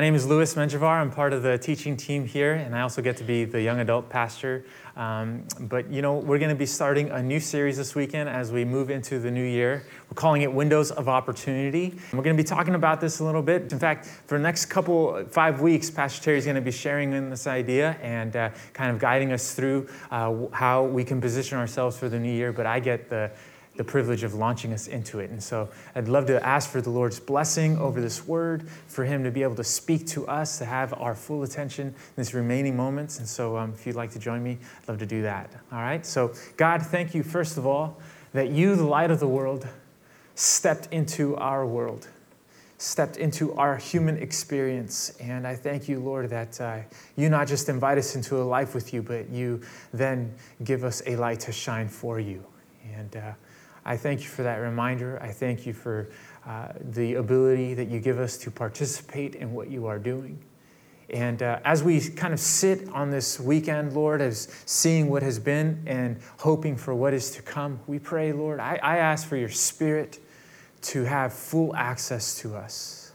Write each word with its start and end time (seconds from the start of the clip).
My 0.00 0.06
name 0.06 0.14
is 0.14 0.24
Louis 0.24 0.54
Menjivar. 0.54 0.98
I'm 0.98 1.10
part 1.10 1.34
of 1.34 1.42
the 1.42 1.58
teaching 1.58 1.94
team 1.94 2.24
here, 2.24 2.54
and 2.54 2.74
I 2.74 2.80
also 2.80 3.02
get 3.02 3.18
to 3.18 3.22
be 3.22 3.44
the 3.44 3.60
young 3.60 3.80
adult 3.80 4.08
pastor. 4.08 4.64
Um, 4.96 5.44
but 5.60 5.92
you 5.92 6.00
know, 6.00 6.14
we're 6.14 6.38
going 6.38 6.48
to 6.48 6.56
be 6.56 6.64
starting 6.64 7.10
a 7.10 7.22
new 7.22 7.38
series 7.38 7.76
this 7.76 7.94
weekend 7.94 8.26
as 8.30 8.50
we 8.50 8.64
move 8.64 8.88
into 8.88 9.18
the 9.18 9.30
new 9.30 9.44
year. 9.44 9.84
We're 10.08 10.14
calling 10.14 10.40
it 10.40 10.50
Windows 10.50 10.90
of 10.90 11.06
Opportunity. 11.06 11.90
And 11.90 12.14
we're 12.14 12.24
going 12.24 12.34
to 12.34 12.42
be 12.42 12.46
talking 12.46 12.76
about 12.76 13.02
this 13.02 13.18
a 13.18 13.24
little 13.24 13.42
bit. 13.42 13.70
In 13.74 13.78
fact, 13.78 14.06
for 14.06 14.38
the 14.38 14.42
next 14.42 14.66
couple, 14.66 15.22
five 15.26 15.60
weeks, 15.60 15.90
Pastor 15.90 16.22
Terry 16.22 16.38
is 16.38 16.46
going 16.46 16.54
to 16.54 16.62
be 16.62 16.72
sharing 16.72 17.12
in 17.12 17.28
this 17.28 17.46
idea 17.46 17.90
and 18.00 18.34
uh, 18.34 18.48
kind 18.72 18.90
of 18.90 18.98
guiding 18.98 19.32
us 19.32 19.52
through 19.52 19.86
uh, 20.10 20.34
how 20.50 20.84
we 20.84 21.04
can 21.04 21.20
position 21.20 21.58
ourselves 21.58 21.98
for 21.98 22.08
the 22.08 22.18
new 22.18 22.32
year. 22.32 22.54
But 22.54 22.64
I 22.64 22.80
get 22.80 23.10
the 23.10 23.30
the 23.76 23.84
privilege 23.84 24.24
of 24.24 24.34
launching 24.34 24.72
us 24.72 24.88
into 24.88 25.20
it. 25.20 25.30
And 25.30 25.42
so 25.42 25.68
I'd 25.94 26.08
love 26.08 26.26
to 26.26 26.44
ask 26.44 26.68
for 26.68 26.80
the 26.80 26.90
Lord's 26.90 27.20
blessing 27.20 27.78
over 27.78 28.00
this 28.00 28.26
word, 28.26 28.68
for 28.88 29.04
Him 29.04 29.24
to 29.24 29.30
be 29.30 29.42
able 29.42 29.54
to 29.56 29.64
speak 29.64 30.06
to 30.08 30.26
us, 30.26 30.58
to 30.58 30.64
have 30.64 30.92
our 30.94 31.14
full 31.14 31.44
attention 31.44 31.88
in 31.88 31.94
these 32.16 32.34
remaining 32.34 32.76
moments. 32.76 33.18
And 33.18 33.28
so 33.28 33.56
um, 33.56 33.72
if 33.72 33.86
you'd 33.86 33.96
like 33.96 34.10
to 34.12 34.18
join 34.18 34.42
me, 34.42 34.58
I'd 34.82 34.88
love 34.88 34.98
to 34.98 35.06
do 35.06 35.22
that. 35.22 35.50
All 35.72 35.78
right? 35.78 36.04
So, 36.04 36.34
God, 36.56 36.82
thank 36.82 37.14
you, 37.14 37.22
first 37.22 37.56
of 37.56 37.66
all, 37.66 37.98
that 38.32 38.50
you, 38.50 38.76
the 38.76 38.84
light 38.84 39.10
of 39.10 39.20
the 39.20 39.28
world, 39.28 39.66
stepped 40.34 40.88
into 40.92 41.36
our 41.36 41.66
world. 41.66 42.08
Stepped 42.78 43.18
into 43.18 43.52
our 43.54 43.76
human 43.76 44.16
experience. 44.16 45.14
And 45.20 45.46
I 45.46 45.54
thank 45.54 45.88
you, 45.88 46.00
Lord, 46.00 46.30
that 46.30 46.60
uh, 46.60 46.78
you 47.14 47.28
not 47.28 47.46
just 47.46 47.68
invite 47.68 47.98
us 47.98 48.16
into 48.16 48.40
a 48.40 48.44
life 48.44 48.74
with 48.74 48.94
you, 48.94 49.02
but 49.02 49.28
you 49.28 49.60
then 49.92 50.34
give 50.64 50.82
us 50.82 51.02
a 51.06 51.16
light 51.16 51.40
to 51.40 51.52
shine 51.52 51.88
for 51.88 52.18
you. 52.18 52.42
And 52.96 53.16
uh, 53.16 53.32
I 53.90 53.96
thank 53.96 54.20
you 54.20 54.28
for 54.28 54.44
that 54.44 54.58
reminder. 54.58 55.20
I 55.20 55.32
thank 55.32 55.66
you 55.66 55.72
for 55.72 56.10
uh, 56.46 56.68
the 56.92 57.14
ability 57.14 57.74
that 57.74 57.88
you 57.88 57.98
give 57.98 58.20
us 58.20 58.38
to 58.38 58.48
participate 58.48 59.34
in 59.34 59.52
what 59.52 59.68
you 59.68 59.86
are 59.86 59.98
doing. 59.98 60.38
And 61.12 61.42
uh, 61.42 61.58
as 61.64 61.82
we 61.82 62.00
kind 62.10 62.32
of 62.32 62.38
sit 62.38 62.88
on 62.90 63.10
this 63.10 63.40
weekend, 63.40 63.92
Lord, 63.92 64.20
as 64.20 64.46
seeing 64.64 65.10
what 65.10 65.24
has 65.24 65.40
been 65.40 65.82
and 65.86 66.20
hoping 66.38 66.76
for 66.76 66.94
what 66.94 67.12
is 67.12 67.32
to 67.32 67.42
come, 67.42 67.80
we 67.88 67.98
pray, 67.98 68.32
Lord, 68.32 68.60
I, 68.60 68.78
I 68.80 68.98
ask 68.98 69.26
for 69.26 69.36
your 69.36 69.48
spirit 69.48 70.20
to 70.82 71.02
have 71.02 71.32
full 71.32 71.74
access 71.74 72.38
to 72.42 72.54
us. 72.54 73.10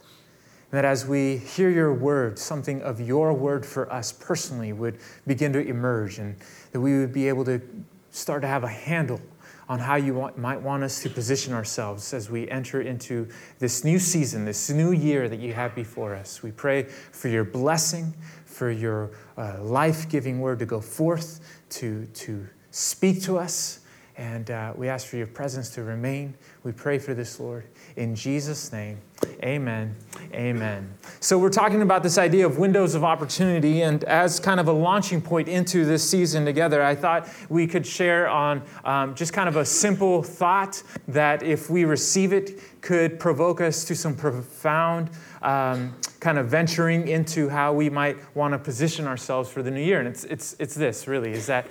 And 0.70 0.76
that 0.76 0.84
as 0.84 1.06
we 1.06 1.38
hear 1.38 1.70
your 1.70 1.94
word, 1.94 2.38
something 2.38 2.82
of 2.82 3.00
your 3.00 3.32
word 3.32 3.64
for 3.64 3.90
us 3.90 4.12
personally 4.12 4.74
would 4.74 4.98
begin 5.26 5.54
to 5.54 5.66
emerge, 5.66 6.18
and 6.18 6.36
that 6.72 6.82
we 6.82 6.98
would 6.98 7.14
be 7.14 7.28
able 7.28 7.46
to 7.46 7.62
start 8.10 8.42
to 8.42 8.48
have 8.48 8.62
a 8.62 8.68
handle 8.68 9.22
on 9.68 9.78
how 9.80 9.96
you 9.96 10.14
want, 10.14 10.38
might 10.38 10.60
want 10.60 10.84
us 10.84 11.02
to 11.02 11.10
position 11.10 11.52
ourselves 11.52 12.14
as 12.14 12.30
we 12.30 12.48
enter 12.48 12.80
into 12.80 13.28
this 13.58 13.84
new 13.84 13.98
season, 13.98 14.44
this 14.44 14.70
new 14.70 14.92
year 14.92 15.28
that 15.28 15.40
you 15.40 15.52
have 15.52 15.74
before 15.74 16.14
us. 16.14 16.42
We 16.42 16.52
pray 16.52 16.84
for 16.84 17.28
your 17.28 17.44
blessing, 17.44 18.14
for 18.44 18.70
your 18.70 19.10
uh, 19.36 19.62
life 19.62 20.08
giving 20.08 20.40
word 20.40 20.60
to 20.60 20.66
go 20.66 20.80
forth, 20.80 21.40
to, 21.70 22.06
to 22.06 22.46
speak 22.70 23.22
to 23.22 23.38
us. 23.38 23.80
And 24.16 24.50
uh, 24.50 24.72
we 24.76 24.88
ask 24.88 25.06
for 25.08 25.16
your 25.16 25.26
presence 25.26 25.70
to 25.70 25.82
remain. 25.82 26.34
We 26.62 26.72
pray 26.72 26.98
for 26.98 27.12
this, 27.12 27.38
Lord. 27.38 27.64
In 27.96 28.14
Jesus' 28.14 28.72
name, 28.72 28.98
amen. 29.42 29.96
Amen. 30.34 30.92
So, 31.20 31.38
we're 31.38 31.48
talking 31.48 31.80
about 31.80 32.02
this 32.02 32.18
idea 32.18 32.44
of 32.44 32.58
windows 32.58 32.94
of 32.94 33.04
opportunity. 33.04 33.80
And 33.80 34.04
as 34.04 34.38
kind 34.38 34.60
of 34.60 34.68
a 34.68 34.72
launching 34.72 35.22
point 35.22 35.48
into 35.48 35.86
this 35.86 36.08
season 36.08 36.44
together, 36.44 36.82
I 36.82 36.94
thought 36.94 37.26
we 37.48 37.66
could 37.66 37.86
share 37.86 38.28
on 38.28 38.62
um, 38.84 39.14
just 39.14 39.32
kind 39.32 39.48
of 39.48 39.56
a 39.56 39.64
simple 39.64 40.22
thought 40.22 40.82
that 41.08 41.42
if 41.42 41.70
we 41.70 41.86
receive 41.86 42.34
it, 42.34 42.60
could 42.82 43.18
provoke 43.18 43.62
us 43.62 43.84
to 43.86 43.96
some 43.96 44.14
profound 44.14 45.08
um, 45.40 45.94
kind 46.20 46.36
of 46.36 46.48
venturing 46.48 47.08
into 47.08 47.48
how 47.48 47.72
we 47.72 47.88
might 47.88 48.18
want 48.36 48.52
to 48.52 48.58
position 48.58 49.06
ourselves 49.06 49.48
for 49.48 49.62
the 49.62 49.70
new 49.70 49.80
year. 49.80 50.00
And 50.00 50.08
it's, 50.08 50.24
it's, 50.24 50.54
it's 50.58 50.74
this 50.74 51.08
really 51.08 51.32
is 51.32 51.46
that 51.46 51.66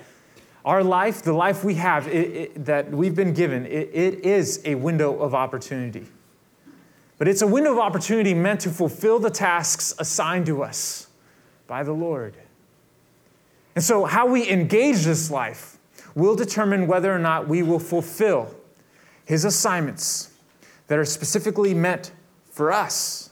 our 0.66 0.84
life, 0.84 1.22
the 1.22 1.34
life 1.34 1.64
we 1.64 1.76
have 1.76 2.08
it, 2.08 2.36
it, 2.36 2.66
that 2.66 2.90
we've 2.90 3.16
been 3.16 3.34
given, 3.34 3.68
it, 3.68 3.92
it 3.94 4.26
is 4.26 4.60
a 4.66 4.74
window 4.74 5.20
of 5.20 5.36
opportunity. 5.36 6.08
But 7.18 7.28
it's 7.28 7.42
a 7.42 7.48
window 7.48 7.72
of 7.72 7.80
opportunity 7.80 8.34
meant 8.34 8.62
to 8.62 8.70
fulfill 8.70 9.20
the 9.20 9.30
tasks 9.30 9.94
assigned 10.00 10.46
to 10.48 10.64
us 10.64 11.08
by 11.68 11.84
the 11.84 11.94
Lord. 11.94 12.36
And 13.74 13.84
so, 13.84 14.06
how 14.06 14.26
we 14.26 14.50
engage 14.50 15.04
this 15.04 15.32
life 15.32 15.78
will 16.14 16.36
determine 16.36 16.88
whether 16.88 17.14
or 17.14 17.20
not 17.20 17.48
we 17.48 17.62
will 17.62 17.80
fulfill 17.80 18.56
His 19.26 19.46
assignments 19.46 20.32
that 20.88 20.98
are 20.98 21.06
specifically 21.06 21.74
meant 21.74 22.12
for 22.50 22.72
us 22.72 23.30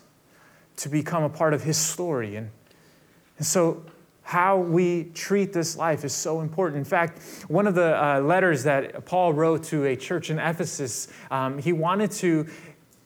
to 0.78 0.90
become 0.90 1.24
a 1.24 1.30
part 1.30 1.54
of 1.54 1.64
His 1.64 1.78
story. 1.78 2.36
And, 2.36 2.52
and 3.38 3.48
so, 3.48 3.86
how 4.24 4.58
we 4.58 5.06
treat 5.14 5.54
this 5.54 5.78
life 5.78 6.06
is 6.06 6.14
so 6.14 6.40
important. 6.42 6.78
In 6.78 6.86
fact, 6.86 7.22
one 7.50 7.68
of 7.68 7.76
the 7.76 8.02
uh, 8.02 8.22
letters 8.22 8.64
that 8.64 9.06
Paul 9.06 9.34
wrote 9.34 9.64
to 9.66 9.86
a 9.86 9.96
church 9.96 10.30
in 10.30 10.40
Ephesus, 10.40 11.10
um, 11.30 11.58
he 11.58 11.74
wanted 11.74 12.12
to 12.12 12.48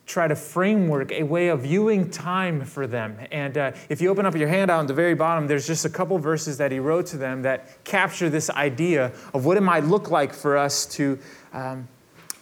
try 0.08 0.26
to 0.26 0.34
framework 0.34 1.12
a 1.12 1.22
way 1.22 1.48
of 1.48 1.60
viewing 1.60 2.10
time 2.10 2.64
for 2.64 2.86
them. 2.86 3.18
And 3.30 3.56
uh, 3.56 3.72
if 3.88 4.00
you 4.00 4.08
open 4.08 4.24
up 4.26 4.34
your 4.34 4.48
handout 4.48 4.80
on 4.80 4.86
the 4.86 4.94
very 4.94 5.14
bottom, 5.14 5.46
there's 5.46 5.66
just 5.66 5.84
a 5.84 5.90
couple 5.90 6.18
verses 6.18 6.56
that 6.56 6.72
he 6.72 6.80
wrote 6.80 7.06
to 7.06 7.18
them 7.18 7.42
that 7.42 7.84
capture 7.84 8.30
this 8.30 8.48
idea 8.50 9.12
of 9.34 9.44
what 9.44 9.56
it 9.58 9.62
might 9.62 9.84
look 9.84 10.10
like 10.10 10.32
for 10.32 10.56
us 10.56 10.86
to. 10.86 11.18
Um, 11.52 11.88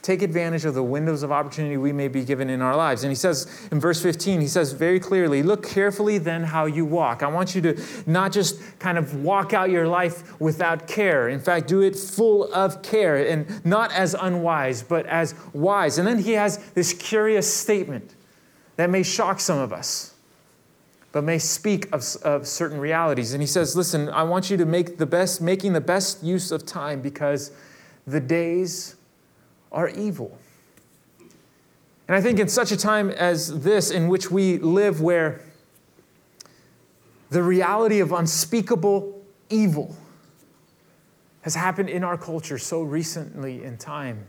take 0.06 0.22
advantage 0.22 0.64
of 0.64 0.74
the 0.74 0.82
windows 0.84 1.24
of 1.24 1.32
opportunity 1.32 1.76
we 1.76 1.92
may 1.92 2.06
be 2.06 2.24
given 2.24 2.48
in 2.48 2.62
our 2.62 2.76
lives. 2.76 3.02
And 3.02 3.10
he 3.10 3.16
says 3.16 3.68
in 3.72 3.80
verse 3.80 4.00
15, 4.00 4.40
he 4.40 4.46
says 4.46 4.70
very 4.70 5.00
clearly, 5.00 5.42
Look 5.42 5.66
carefully 5.66 6.18
then 6.18 6.44
how 6.44 6.66
you 6.66 6.84
walk. 6.84 7.24
I 7.24 7.26
want 7.26 7.56
you 7.56 7.60
to 7.62 7.82
not 8.06 8.30
just 8.30 8.78
kind 8.78 8.98
of 8.98 9.24
walk 9.24 9.52
out 9.52 9.68
your 9.68 9.88
life 9.88 10.40
without 10.40 10.86
care. 10.86 11.28
In 11.28 11.40
fact, 11.40 11.66
do 11.66 11.82
it 11.82 11.96
full 11.96 12.44
of 12.54 12.82
care 12.82 13.16
and 13.16 13.64
not 13.66 13.90
as 13.90 14.14
unwise, 14.14 14.80
but 14.80 15.06
as 15.06 15.34
wise. 15.52 15.98
And 15.98 16.06
then 16.06 16.20
he 16.20 16.32
has 16.32 16.58
this 16.74 16.92
curious 16.92 17.52
statement 17.52 18.14
that 18.76 18.88
may 18.88 19.02
shock 19.02 19.40
some 19.40 19.58
of 19.58 19.72
us 19.72 20.12
but 21.10 21.24
may 21.24 21.38
speak 21.38 21.86
of, 21.94 22.04
of 22.22 22.46
certain 22.46 22.78
realities. 22.78 23.32
And 23.32 23.42
he 23.42 23.46
says, 23.46 23.74
Listen, 23.74 24.10
I 24.10 24.22
want 24.22 24.50
you 24.50 24.56
to 24.58 24.66
make 24.66 24.98
the 24.98 25.06
best, 25.06 25.40
making 25.40 25.72
the 25.72 25.80
best 25.80 26.22
use 26.22 26.52
of 26.52 26.66
time 26.66 27.00
because 27.00 27.52
the 28.06 28.20
days 28.20 28.96
are 29.76 29.90
evil. 29.90 30.36
And 32.08 32.16
I 32.16 32.20
think 32.20 32.40
in 32.40 32.48
such 32.48 32.72
a 32.72 32.76
time 32.76 33.10
as 33.10 33.60
this, 33.60 33.90
in 33.90 34.08
which 34.08 34.30
we 34.30 34.58
live, 34.58 35.00
where 35.00 35.42
the 37.30 37.42
reality 37.42 38.00
of 38.00 38.10
unspeakable 38.10 39.22
evil 39.50 39.94
has 41.42 41.54
happened 41.54 41.90
in 41.90 42.02
our 42.02 42.16
culture 42.16 42.58
so 42.58 42.82
recently 42.82 43.62
in 43.62 43.76
time, 43.76 44.26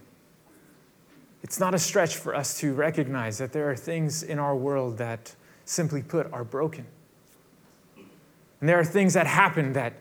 it's 1.44 1.60
not 1.60 1.74
a 1.74 1.80
stretch 1.80 2.18
for 2.18 2.36
us 2.36 2.60
to 2.60 2.74
recognize 2.74 3.38
that 3.38 3.54
there 3.54 3.70
are 3.70 3.76
things 3.76 4.24
in 4.24 4.40
our 4.40 4.56
world 4.56 4.98
that, 4.98 5.34
simply 5.66 6.04
put, 6.04 6.32
are 6.34 6.44
broken. 6.44 6.86
And 8.60 8.68
there 8.68 8.80
are 8.80 8.86
things 8.86 9.14
that 9.14 9.28
happen 9.28 9.74
that 9.74 9.94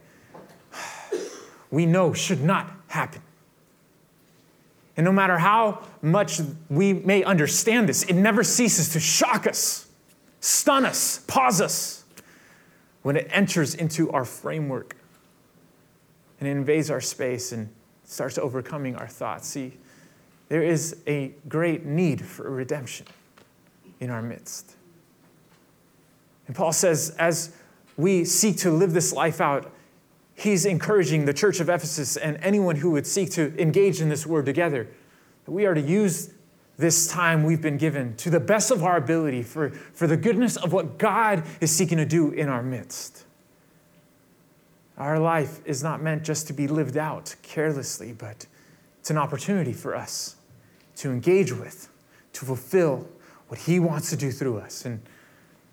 we 1.71 1.87
know 1.87 2.13
should 2.15 2.43
not 2.43 2.73
happen. 2.89 3.23
And 4.97 5.05
no 5.05 5.13
matter 5.13 5.39
how 5.39 5.83
much 6.01 6.41
we 6.71 6.95
may 6.95 7.23
understand 7.23 7.89
this, 7.89 8.03
it 8.05 8.15
never 8.15 8.43
ceases 8.43 8.91
to 8.91 9.01
shock 9.01 9.47
us, 9.47 9.89
stun 10.41 10.87
us, 10.87 11.19
pause 11.27 11.61
us 11.61 12.05
when 13.03 13.17
it 13.17 13.29
enters 13.31 13.75
into 13.75 14.11
our 14.11 14.25
framework 14.25 14.97
and 16.41 16.49
invades 16.49 16.91
our 16.91 17.01
space 17.01 17.53
and 17.53 17.69
starts 18.05 18.39
overcoming 18.39 18.97
our 18.97 19.07
thoughts. 19.07 19.49
See, 19.49 19.75
there 20.49 20.63
is 20.63 20.97
a 21.07 21.35
great 21.49 21.85
need 21.85 22.25
for 22.25 22.51
redemption 22.51 23.07
in 24.01 24.11
our 24.11 24.23
midst. 24.23 24.77
And 26.47 26.55
Paul 26.55 26.73
says, 26.73 27.15
as 27.19 27.55
we 27.97 28.25
seek 28.25 28.59
to 28.59 28.71
live 28.71 28.93
this 28.93 29.13
life 29.13 29.41
out, 29.41 29.73
he's 30.37 30.65
encouraging 30.67 31.25
the 31.25 31.35
church 31.35 31.59
of 31.61 31.69
Ephesus 31.69 32.17
and 32.17 32.39
anyone 32.43 32.77
who 32.77 32.93
would 32.93 33.07
seek 33.07 33.31
to 33.33 33.59
engage 33.61 34.01
in 34.01 34.09
this 34.09 34.27
word 34.27 34.47
together 34.47 34.87
that 35.45 35.51
we 35.51 35.67
are 35.67 35.75
to 35.75 35.81
use 35.81 36.33
this 36.77 37.09
time 37.09 37.43
we've 37.43 37.63
been 37.63 37.79
given 37.79 38.15
to 38.17 38.29
the 38.29 38.39
best 38.39 38.71
of 38.71 38.85
our 38.85 38.99
ability 38.99 39.43
for, 39.43 39.71
for 39.71 40.07
the 40.07 40.17
goodness 40.17 40.57
of 40.57 40.73
what 40.73 40.99
God 40.99 41.43
is 41.61 41.75
seeking 41.75 41.97
to 41.97 42.05
do 42.05 42.31
in 42.33 42.51
our 42.51 42.63
midst. 42.63 43.25
Our 44.99 45.19
life 45.19 45.61
is 45.65 45.83
not 45.83 46.03
meant 46.03 46.23
just 46.23 46.47
to 46.49 46.53
be 46.53 46.69
lived 46.69 46.99
out 46.99 47.35
carelessly, 47.43 48.13
but 48.13 48.47
it's 49.01 49.11
an 49.11 49.19
opportunity 49.19 49.73
for 49.73 49.97
us 49.97 50.37
to 50.97 51.11
engage 51.11 51.53
with, 51.53 51.89
to 52.35 52.45
fulfill 52.45 53.09
what 53.49 53.61
He 53.61 53.81
wants 53.81 54.11
to 54.11 54.17
do 54.17 54.31
through 54.31 54.59
us. 54.59 54.85
And 54.85 55.01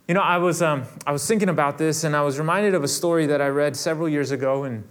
you 0.07 0.13
know, 0.13 0.21
I 0.21 0.38
was, 0.38 0.61
um, 0.61 0.85
I 1.07 1.11
was 1.11 1.25
thinking 1.25 1.50
about 1.50 1.77
this 1.77 2.03
and 2.03 2.15
I 2.15 2.21
was 2.21 2.38
reminded 2.38 2.75
of 2.75 2.83
a 2.83 2.88
story 2.88 3.25
that 3.27 3.41
I 3.41 3.47
read 3.47 3.75
several 3.75 4.09
years 4.09 4.31
ago. 4.31 4.65
And 4.65 4.83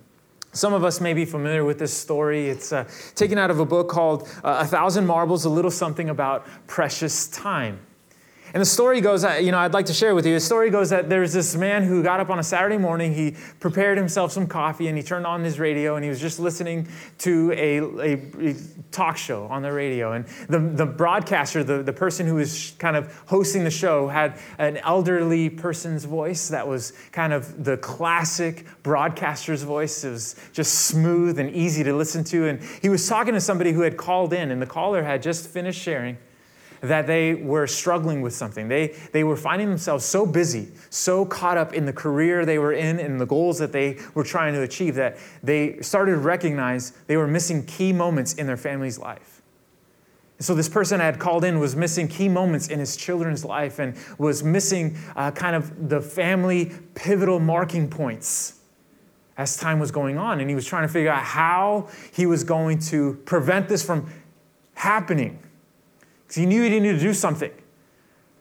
some 0.52 0.72
of 0.72 0.84
us 0.84 1.00
may 1.00 1.12
be 1.12 1.24
familiar 1.24 1.64
with 1.64 1.78
this 1.78 1.92
story. 1.92 2.48
It's 2.48 2.72
uh, 2.72 2.88
taken 3.14 3.36
out 3.36 3.50
of 3.50 3.60
a 3.60 3.66
book 3.66 3.88
called 3.88 4.28
uh, 4.42 4.60
A 4.60 4.66
Thousand 4.66 5.06
Marbles, 5.06 5.44
a 5.44 5.50
little 5.50 5.70
something 5.70 6.08
about 6.08 6.46
precious 6.66 7.28
time. 7.28 7.80
And 8.54 8.60
the 8.60 8.66
story 8.66 9.00
goes, 9.00 9.24
you 9.40 9.50
know, 9.50 9.58
I'd 9.58 9.72
like 9.72 9.86
to 9.86 9.94
share 9.94 10.14
with 10.14 10.26
you. 10.26 10.34
The 10.34 10.40
story 10.40 10.68
goes 10.68 10.90
that 10.90 11.08
there's 11.08 11.32
this 11.32 11.56
man 11.56 11.84
who 11.84 12.02
got 12.02 12.20
up 12.20 12.28
on 12.28 12.38
a 12.38 12.42
Saturday 12.42 12.76
morning. 12.76 13.14
He 13.14 13.34
prepared 13.60 13.96
himself 13.96 14.30
some 14.30 14.46
coffee 14.46 14.88
and 14.88 14.96
he 14.96 15.02
turned 15.02 15.26
on 15.26 15.42
his 15.42 15.58
radio 15.58 15.96
and 15.96 16.04
he 16.04 16.10
was 16.10 16.20
just 16.20 16.38
listening 16.38 16.86
to 17.18 17.50
a, 17.52 17.78
a, 17.78 18.50
a 18.50 18.54
talk 18.90 19.16
show 19.16 19.46
on 19.46 19.62
the 19.62 19.72
radio. 19.72 20.12
And 20.12 20.26
the, 20.48 20.58
the 20.58 20.84
broadcaster, 20.84 21.64
the, 21.64 21.82
the 21.82 21.94
person 21.94 22.26
who 22.26 22.34
was 22.34 22.74
kind 22.78 22.94
of 22.94 23.14
hosting 23.26 23.64
the 23.64 23.70
show, 23.70 24.06
had 24.08 24.38
an 24.58 24.76
elderly 24.78 25.48
person's 25.48 26.04
voice 26.04 26.48
that 26.48 26.68
was 26.68 26.92
kind 27.10 27.32
of 27.32 27.64
the 27.64 27.78
classic 27.78 28.66
broadcaster's 28.82 29.62
voice. 29.62 30.04
It 30.04 30.10
was 30.10 30.36
just 30.52 30.74
smooth 30.74 31.38
and 31.38 31.50
easy 31.50 31.82
to 31.84 31.96
listen 31.96 32.22
to. 32.24 32.48
And 32.48 32.60
he 32.82 32.90
was 32.90 33.08
talking 33.08 33.32
to 33.32 33.40
somebody 33.40 33.72
who 33.72 33.80
had 33.80 33.96
called 33.96 34.34
in, 34.34 34.50
and 34.50 34.60
the 34.60 34.66
caller 34.66 35.02
had 35.02 35.22
just 35.22 35.48
finished 35.48 35.80
sharing 35.80 36.18
that 36.82 37.06
they 37.06 37.34
were 37.34 37.66
struggling 37.66 38.22
with 38.22 38.34
something. 38.34 38.68
They, 38.68 38.88
they 39.12 39.22
were 39.22 39.36
finding 39.36 39.68
themselves 39.68 40.04
so 40.04 40.26
busy, 40.26 40.68
so 40.90 41.24
caught 41.24 41.56
up 41.56 41.72
in 41.72 41.86
the 41.86 41.92
career 41.92 42.44
they 42.44 42.58
were 42.58 42.72
in 42.72 42.98
and 42.98 43.20
the 43.20 43.26
goals 43.26 43.58
that 43.60 43.72
they 43.72 43.98
were 44.14 44.24
trying 44.24 44.52
to 44.54 44.62
achieve 44.62 44.96
that 44.96 45.16
they 45.42 45.80
started 45.80 46.12
to 46.12 46.18
recognize 46.18 46.90
they 47.06 47.16
were 47.16 47.28
missing 47.28 47.64
key 47.64 47.92
moments 47.92 48.34
in 48.34 48.46
their 48.46 48.56
family's 48.56 48.98
life. 48.98 49.42
so 50.40 50.56
this 50.56 50.68
person 50.68 51.00
I 51.00 51.04
had 51.04 51.20
called 51.20 51.44
in 51.44 51.60
was 51.60 51.76
missing 51.76 52.08
key 52.08 52.28
moments 52.28 52.66
in 52.66 52.80
his 52.80 52.96
children's 52.96 53.44
life 53.44 53.78
and 53.78 53.96
was 54.18 54.42
missing 54.42 54.98
uh, 55.14 55.30
kind 55.30 55.54
of 55.54 55.88
the 55.88 56.00
family 56.00 56.72
pivotal 56.96 57.38
marking 57.38 57.88
points 57.88 58.58
as 59.36 59.56
time 59.56 59.78
was 59.78 59.92
going 59.92 60.18
on. 60.18 60.40
And 60.40 60.50
he 60.50 60.56
was 60.56 60.66
trying 60.66 60.82
to 60.82 60.92
figure 60.92 61.10
out 61.10 61.22
how 61.22 61.88
he 62.12 62.26
was 62.26 62.42
going 62.42 62.80
to 62.80 63.14
prevent 63.24 63.68
this 63.68 63.84
from 63.84 64.12
happening 64.74 65.38
because 66.32 66.40
he 66.40 66.46
knew 66.46 66.62
he 66.62 66.80
needed 66.80 66.94
to 66.94 67.04
do 67.04 67.12
something. 67.12 67.52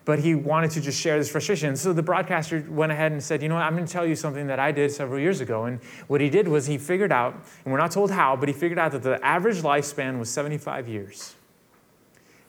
But 0.05 0.19
he 0.19 0.33
wanted 0.33 0.71
to 0.71 0.81
just 0.81 0.97
share 0.97 1.17
this 1.17 1.29
frustration. 1.29 1.75
So 1.75 1.91
the 1.91 2.01
broadcaster 2.01 2.65
went 2.69 2.89
ahead 2.89 3.11
and 3.11 3.21
said, 3.21 3.43
You 3.43 3.49
know 3.49 3.55
what? 3.55 3.65
I'm 3.65 3.75
going 3.75 3.85
to 3.85 3.91
tell 3.91 4.05
you 4.05 4.15
something 4.15 4.47
that 4.47 4.59
I 4.59 4.71
did 4.71 4.91
several 4.91 5.19
years 5.19 5.41
ago. 5.41 5.65
And 5.65 5.81
what 6.07 6.21
he 6.21 6.29
did 6.29 6.47
was 6.47 6.67
he 6.67 6.77
figured 6.77 7.11
out, 7.11 7.33
and 7.65 7.73
we're 7.73 7.79
not 7.79 7.91
told 7.91 8.09
how, 8.09 8.37
but 8.37 8.47
he 8.47 8.53
figured 8.53 8.79
out 8.79 8.93
that 8.93 9.03
the 9.03 9.23
average 9.25 9.57
lifespan 9.57 10.19
was 10.19 10.29
75 10.29 10.87
years. 10.87 11.35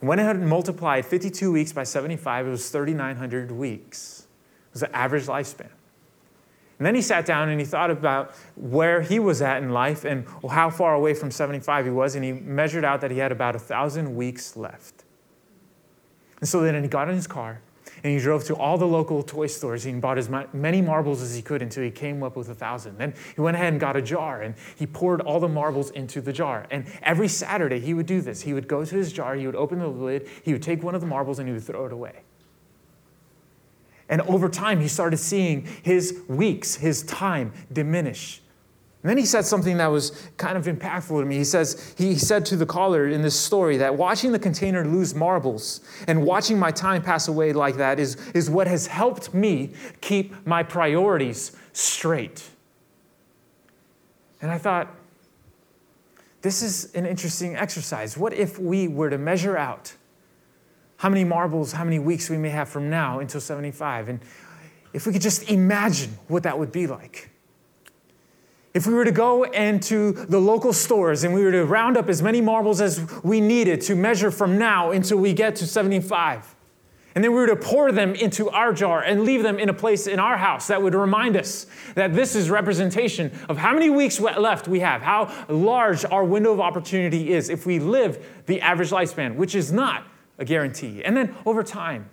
And 0.00 0.08
went 0.08 0.20
ahead 0.20 0.36
and 0.36 0.48
multiplied 0.48 1.04
52 1.04 1.50
weeks 1.50 1.72
by 1.72 1.82
75, 1.82 2.46
it 2.46 2.50
was 2.50 2.70
3,900 2.70 3.50
weeks. 3.50 4.28
It 4.68 4.74
was 4.74 4.80
the 4.82 4.96
average 4.96 5.26
lifespan. 5.26 5.70
And 6.78 6.86
then 6.86 6.94
he 6.94 7.02
sat 7.02 7.26
down 7.26 7.48
and 7.48 7.58
he 7.58 7.66
thought 7.66 7.90
about 7.90 8.36
where 8.54 9.02
he 9.02 9.18
was 9.18 9.42
at 9.42 9.60
in 9.60 9.70
life 9.70 10.04
and 10.04 10.24
how 10.48 10.70
far 10.70 10.94
away 10.94 11.14
from 11.14 11.32
75 11.32 11.86
he 11.86 11.90
was, 11.90 12.14
and 12.14 12.24
he 12.24 12.32
measured 12.32 12.84
out 12.84 13.00
that 13.00 13.10
he 13.10 13.18
had 13.18 13.32
about 13.32 13.56
a 13.56 13.58
thousand 13.58 14.14
weeks 14.14 14.56
left. 14.56 15.01
And 16.42 16.48
so 16.48 16.60
then 16.60 16.82
he 16.82 16.88
got 16.88 17.08
in 17.08 17.14
his 17.14 17.28
car 17.28 17.60
and 18.02 18.12
he 18.12 18.18
drove 18.18 18.42
to 18.46 18.56
all 18.56 18.76
the 18.76 18.84
local 18.84 19.22
toy 19.22 19.46
stores 19.46 19.86
and 19.86 20.02
bought 20.02 20.18
as 20.18 20.28
many 20.52 20.82
marbles 20.82 21.22
as 21.22 21.36
he 21.36 21.40
could 21.40 21.62
until 21.62 21.84
he 21.84 21.90
came 21.92 22.24
up 22.24 22.34
with 22.34 22.48
a 22.48 22.54
thousand. 22.54 22.98
Then 22.98 23.14
he 23.36 23.40
went 23.40 23.54
ahead 23.54 23.72
and 23.72 23.80
got 23.80 23.94
a 23.94 24.02
jar 24.02 24.42
and 24.42 24.56
he 24.74 24.84
poured 24.84 25.20
all 25.20 25.38
the 25.38 25.46
marbles 25.46 25.90
into 25.90 26.20
the 26.20 26.32
jar. 26.32 26.66
And 26.72 26.86
every 27.02 27.28
Saturday 27.28 27.78
he 27.78 27.94
would 27.94 28.06
do 28.06 28.20
this. 28.20 28.42
He 28.42 28.54
would 28.54 28.66
go 28.66 28.84
to 28.84 28.96
his 28.96 29.12
jar, 29.12 29.36
he 29.36 29.46
would 29.46 29.54
open 29.54 29.78
the 29.78 29.86
lid, 29.86 30.28
he 30.42 30.52
would 30.52 30.64
take 30.64 30.82
one 30.82 30.96
of 30.96 31.00
the 31.00 31.06
marbles 31.06 31.38
and 31.38 31.46
he 31.46 31.54
would 31.54 31.62
throw 31.62 31.86
it 31.86 31.92
away. 31.92 32.22
And 34.08 34.20
over 34.22 34.48
time, 34.48 34.80
he 34.80 34.88
started 34.88 35.18
seeing 35.18 35.64
his 35.84 36.22
weeks, 36.26 36.74
his 36.74 37.04
time 37.04 37.52
diminish. 37.72 38.42
And 39.02 39.10
then 39.10 39.18
he 39.18 39.26
said 39.26 39.44
something 39.44 39.78
that 39.78 39.88
was 39.88 40.10
kind 40.36 40.56
of 40.56 40.66
impactful 40.66 41.20
to 41.20 41.24
me. 41.26 41.36
He 41.36 41.44
says, 41.44 41.92
he 41.98 42.16
said 42.16 42.46
to 42.46 42.56
the 42.56 42.66
caller 42.66 43.08
in 43.08 43.22
this 43.22 43.38
story 43.38 43.76
that 43.78 43.96
watching 43.96 44.30
the 44.30 44.38
container 44.38 44.84
lose 44.84 45.12
marbles 45.12 45.80
and 46.06 46.24
watching 46.24 46.56
my 46.56 46.70
time 46.70 47.02
pass 47.02 47.26
away 47.26 47.52
like 47.52 47.76
that 47.76 47.98
is, 47.98 48.14
is 48.30 48.48
what 48.48 48.68
has 48.68 48.86
helped 48.86 49.34
me 49.34 49.72
keep 50.00 50.46
my 50.46 50.62
priorities 50.62 51.50
straight. 51.72 52.48
And 54.40 54.52
I 54.52 54.58
thought, 54.58 54.94
this 56.42 56.62
is 56.62 56.94
an 56.94 57.04
interesting 57.04 57.56
exercise. 57.56 58.16
What 58.16 58.32
if 58.32 58.56
we 58.56 58.86
were 58.86 59.10
to 59.10 59.18
measure 59.18 59.56
out 59.56 59.94
how 60.98 61.08
many 61.08 61.24
marbles, 61.24 61.72
how 61.72 61.82
many 61.82 61.98
weeks 61.98 62.30
we 62.30 62.38
may 62.38 62.50
have 62.50 62.68
from 62.68 62.88
now 62.88 63.18
until 63.18 63.40
75? 63.40 64.08
And 64.08 64.20
if 64.92 65.08
we 65.08 65.12
could 65.12 65.22
just 65.22 65.50
imagine 65.50 66.18
what 66.28 66.44
that 66.44 66.56
would 66.56 66.70
be 66.70 66.86
like. 66.86 67.31
If 68.74 68.86
we 68.86 68.94
were 68.94 69.04
to 69.04 69.12
go 69.12 69.42
into 69.42 70.12
the 70.12 70.40
local 70.40 70.72
stores 70.72 71.24
and 71.24 71.34
we 71.34 71.44
were 71.44 71.52
to 71.52 71.64
round 71.64 71.96
up 71.96 72.08
as 72.08 72.22
many 72.22 72.40
marbles 72.40 72.80
as 72.80 73.06
we 73.22 73.40
needed 73.40 73.82
to 73.82 73.94
measure 73.94 74.30
from 74.30 74.58
now 74.58 74.92
until 74.92 75.18
we 75.18 75.34
get 75.34 75.56
to 75.56 75.66
75, 75.66 76.54
and 77.14 77.22
then 77.22 77.32
we 77.32 77.38
were 77.38 77.48
to 77.48 77.56
pour 77.56 77.92
them 77.92 78.14
into 78.14 78.48
our 78.48 78.72
jar 78.72 79.02
and 79.02 79.24
leave 79.24 79.42
them 79.42 79.58
in 79.58 79.68
a 79.68 79.74
place 79.74 80.06
in 80.06 80.18
our 80.18 80.38
house 80.38 80.68
that 80.68 80.80
would 80.80 80.94
remind 80.94 81.36
us 81.36 81.66
that 81.94 82.14
this 82.14 82.34
is 82.34 82.48
representation 82.48 83.30
of 83.50 83.58
how 83.58 83.74
many 83.74 83.90
weeks 83.90 84.18
left 84.18 84.66
we 84.66 84.80
have, 84.80 85.02
how 85.02 85.30
large 85.50 86.06
our 86.06 86.24
window 86.24 86.52
of 86.52 86.60
opportunity 86.60 87.32
is 87.32 87.50
if 87.50 87.66
we 87.66 87.78
live 87.78 88.42
the 88.46 88.62
average 88.62 88.88
lifespan, 88.88 89.36
which 89.36 89.54
is 89.54 89.70
not 89.70 90.06
a 90.38 90.44
guarantee. 90.46 91.04
And 91.04 91.14
then 91.14 91.34
over 91.44 91.62
time, 91.62 92.08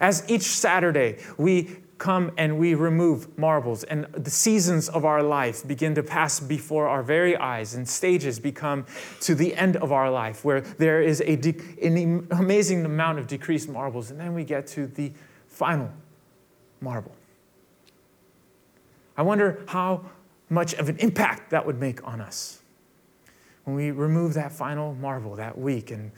as 0.00 0.24
each 0.30 0.42
Saturday 0.42 1.18
we 1.36 1.78
come 1.98 2.32
and 2.36 2.58
we 2.58 2.74
remove 2.74 3.38
marbles, 3.38 3.84
and 3.84 4.06
the 4.12 4.30
seasons 4.30 4.88
of 4.88 5.04
our 5.04 5.22
life 5.22 5.66
begin 5.66 5.94
to 5.94 6.02
pass 6.02 6.40
before 6.40 6.88
our 6.88 7.02
very 7.02 7.36
eyes, 7.36 7.74
and 7.74 7.88
stages 7.88 8.40
become 8.40 8.84
to 9.20 9.34
the 9.34 9.54
end 9.54 9.76
of 9.76 9.92
our 9.92 10.10
life 10.10 10.44
where 10.44 10.60
there 10.60 11.00
is 11.00 11.22
a 11.26 11.36
de- 11.36 11.56
an 11.82 12.26
amazing 12.30 12.84
amount 12.84 13.18
of 13.18 13.26
decreased 13.26 13.68
marbles, 13.68 14.10
and 14.10 14.18
then 14.18 14.34
we 14.34 14.44
get 14.44 14.66
to 14.66 14.86
the 14.86 15.12
final 15.48 15.90
marble. 16.80 17.14
I 19.16 19.22
wonder 19.22 19.62
how 19.68 20.04
much 20.50 20.74
of 20.74 20.88
an 20.88 20.96
impact 20.98 21.50
that 21.50 21.64
would 21.64 21.80
make 21.80 22.06
on 22.06 22.20
us 22.20 22.60
when 23.64 23.76
we 23.76 23.90
remove 23.90 24.34
that 24.34 24.52
final 24.52 24.94
marble 24.94 25.36
that 25.36 25.56
week 25.56 25.90
and 25.90 26.12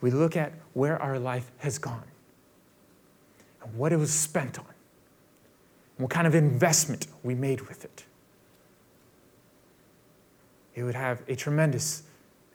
we 0.00 0.10
look 0.10 0.36
at 0.36 0.52
where 0.74 1.00
our 1.00 1.18
life 1.18 1.50
has 1.58 1.78
gone 1.78 2.04
and 3.62 3.74
what 3.74 3.92
it 3.92 3.96
was 3.96 4.12
spent 4.12 4.58
on 4.58 4.66
what 6.00 6.10
kind 6.10 6.26
of 6.26 6.34
investment 6.34 7.06
we 7.22 7.34
made 7.34 7.60
with 7.62 7.84
it. 7.84 8.04
It 10.74 10.82
would 10.82 10.94
have 10.94 11.22
a 11.28 11.36
tremendous 11.36 12.02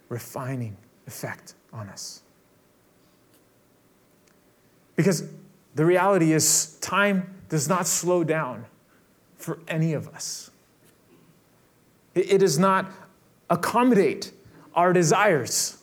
refining 0.10 0.78
effect 1.08 1.54
on 1.72 1.90
us. 1.90 2.22
Because 4.96 5.28
the 5.76 5.86
reality 5.86 6.32
is, 6.32 6.78
time 6.80 7.36
does 7.50 7.68
not 7.68 7.86
slow 7.86 8.24
down 8.24 8.66
for 9.38 9.60
any 9.68 9.94
of 9.94 10.08
us. 10.10 10.50
It 12.16 12.40
does 12.40 12.58
not 12.58 12.90
accommodate 13.50 14.32
our 14.74 14.94
desires. 14.94 15.78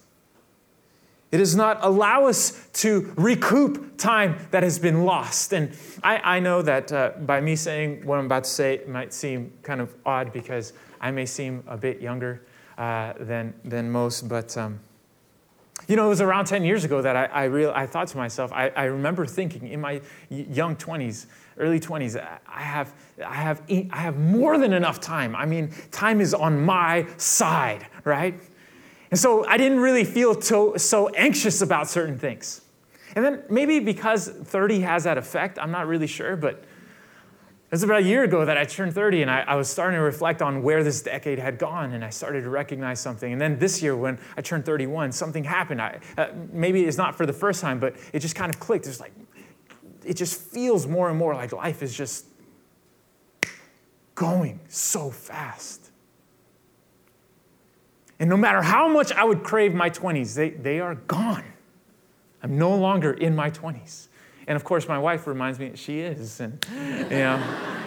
It 1.33 1.39
does 1.39 1.57
not 1.57 1.79
allow 1.81 2.27
us 2.27 2.69
to 2.75 3.11
recoup 3.17 3.97
time 3.97 4.37
that 4.51 4.63
has 4.63 4.79
been 4.79 5.05
lost. 5.05 5.55
And 5.55 5.75
I, 6.05 6.37
I 6.37 6.41
know 6.41 6.61
that 6.61 6.93
uh, 6.93 7.13
by 7.21 7.41
me 7.41 7.57
saying 7.57 8.05
what 8.05 8.19
I'm 8.19 8.27
about 8.27 8.45
to 8.45 8.51
say, 8.51 8.83
might 8.87 9.15
seem 9.15 9.51
kind 9.63 9.81
of 9.81 9.95
odd 10.05 10.33
because 10.35 10.75
I 11.01 11.11
may 11.11 11.25
seem 11.25 11.65
a 11.67 11.79
bit 11.79 12.03
younger 12.03 12.43
uh, 12.77 13.15
than, 13.19 13.55
than 13.65 13.91
most, 13.91 14.29
but. 14.29 14.57
Um, 14.57 14.81
you 15.89 15.97
know, 15.97 16.07
it 16.07 16.11
was 16.11 16.21
around 16.21 16.45
10 16.45 16.65
years 16.65 16.85
ago 16.85 17.03
that 17.03 17.17
I, 17.17 17.25
I, 17.25 17.45
real, 17.45 17.73
I 17.75 17.87
thought 17.87 18.07
to 18.09 18.17
myself, 18.17 18.53
I, 18.53 18.69
I 18.69 18.85
remember 18.85 19.27
thinking 19.27 19.67
in 19.67 19.81
my 19.81 20.01
young 20.29 20.77
20s, 20.77 21.27
early 21.59 21.81
20s, 21.81 22.17
I 22.47 22.61
have, 22.61 22.95
I, 23.27 23.35
have, 23.35 23.63
I 23.69 23.97
have 23.97 24.17
more 24.17 24.59
than 24.59 24.73
enough 24.73 25.01
time. 25.01 25.35
I 25.35 25.45
mean, 25.45 25.73
time 25.91 26.21
is 26.21 26.35
on 26.35 26.65
my 26.65 27.07
side, 27.17 27.87
right? 28.05 28.41
And 29.13 29.21
so 29.21 29.47
I 29.47 29.59
didn't 29.59 29.81
really 29.81 30.05
feel 30.05 30.41
so, 30.41 30.75
so 30.79 31.11
anxious 31.11 31.61
about 31.61 31.87
certain 31.87 32.19
things. 32.19 32.63
And 33.15 33.23
then 33.23 33.43
maybe 33.51 33.79
because 33.79 34.27
30 34.27 34.81
has 34.81 35.05
that 35.05 35.19
effect, 35.19 35.59
I'm 35.59 35.71
not 35.71 35.87
really 35.87 36.07
sure, 36.07 36.35
but 36.35 36.55
it 36.55 37.71
was 37.71 37.83
about 37.83 38.01
a 38.01 38.05
year 38.05 38.25
ago 38.25 38.47
that 38.47 38.57
I 38.57 38.65
turned 38.65 38.95
30 38.95 39.21
and 39.21 39.31
I, 39.31 39.41
I, 39.43 39.55
was 39.55 39.69
starting 39.69 39.99
to 39.99 40.03
reflect 40.03 40.41
on 40.41 40.63
where 40.63 40.83
this 40.83 41.03
decade 41.03 41.39
had 41.39 41.59
gone 41.59 41.93
and 41.93 42.03
I 42.03 42.09
started 42.09 42.45
to 42.45 42.49
recognize 42.49 43.01
something. 43.01 43.33
And 43.33 43.41
then 43.41 43.59
this 43.59 43.83
year 43.83 43.95
when 43.95 44.19
I 44.39 44.41
turned 44.41 44.65
31, 44.65 45.13
something 45.13 45.45
happened. 45.45 45.83
I, 45.83 46.01
uh, 46.17 46.29
maybe 46.51 46.85
it's 46.85 46.97
not 46.97 47.15
for 47.15 47.27
the 47.27 47.35
first 47.35 47.61
time, 47.61 47.79
but 47.81 47.97
it 48.15 48.21
just 48.21 48.35
kind 48.35 48.53
of 48.53 48.59
clicked. 48.59 48.87
It's 48.87 48.99
like, 48.99 49.13
it 50.07 50.15
just 50.15 50.41
feels 50.41 50.87
more 50.87 51.11
and 51.11 51.19
more 51.19 51.35
like 51.35 51.53
life 51.53 51.83
is 51.83 51.95
just 51.95 52.25
going 54.15 54.59
so 54.69 55.11
fast. 55.11 55.82
And 58.23 58.31
no 58.31 58.37
matter 58.37 58.63
how 58.63 58.87
much 58.87 59.11
I 59.11 59.25
would 59.25 59.43
crave 59.43 59.75
my 59.75 59.91
20s, 59.91 60.37
they, 60.37 60.51
they 60.51 60.79
are 60.79 60.95
gone. 60.95 61.43
I'm 62.41 62.57
no 62.57 62.73
longer 62.73 63.15
in 63.15 63.35
my 63.35 63.51
20s. 63.51 64.07
And 64.47 64.55
of 64.55 64.63
course, 64.63 64.87
my 64.87 64.97
wife 64.97 65.27
reminds 65.27 65.59
me 65.59 65.71
that 65.71 65.79
she 65.79 65.99
is, 65.99 66.39
and 66.39 66.65
you 66.71 67.09
know, 67.09 67.43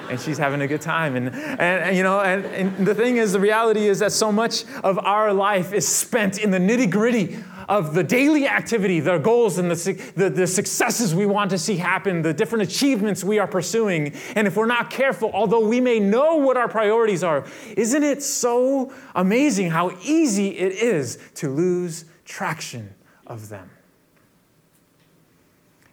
and 0.10 0.20
she's 0.20 0.38
having 0.38 0.60
a 0.60 0.68
good 0.68 0.82
time. 0.82 1.15
And, 1.15 1.30
and, 1.30 1.62
and 1.62 1.96
you 1.96 2.04
know, 2.04 2.20
and, 2.20 2.44
and, 2.48 2.86
the 2.86 2.94
thing 2.94 3.15
is, 3.15 3.32
the 3.32 3.39
reality 3.39 3.88
is 3.88 4.00
that 4.00 4.12
so 4.12 4.30
much 4.30 4.65
of 4.84 5.00
our 5.00 5.32
life 5.32 5.72
is 5.72 5.88
spent 5.88 6.38
in 6.38 6.51
the 6.51 6.58
nitty 6.58 6.92
gritty 6.92 7.38
of 7.67 7.93
the 7.93 8.03
daily 8.03 8.48
activity, 8.48 9.00
the 9.00 9.17
goals 9.17 9.57
and 9.57 9.72
the, 9.72 10.12
the, 10.15 10.29
the, 10.29 10.48
successes 10.48 11.15
we 11.15 11.25
want 11.25 11.50
to 11.50 11.57
see 11.57 11.77
happen, 11.77 12.22
the 12.22 12.34
different 12.34 12.63
achievements 12.63 13.24
we 13.24 13.39
are 13.39 13.48
pursuing. 13.48 14.13
And 14.36 14.48
if 14.48 14.55
we're 14.55 14.65
not 14.65 14.89
careful, 14.89 15.31
although 15.34 15.67
we 15.67 15.81
may 15.81 16.00
know 16.00 16.36
what 16.36 16.57
our 16.57 16.67
priorities 16.67 17.24
are, 17.24 17.45
isn't 17.75 18.03
it 18.03 18.22
so 18.22 18.93
amazing 19.15 19.72
how 19.72 19.98
easy 20.03 20.50
it 20.50 20.74
is 20.74 21.17
to 21.36 21.50
lose 21.50 22.05
traction 22.25 22.93
of 23.25 23.50
them? 23.50 23.69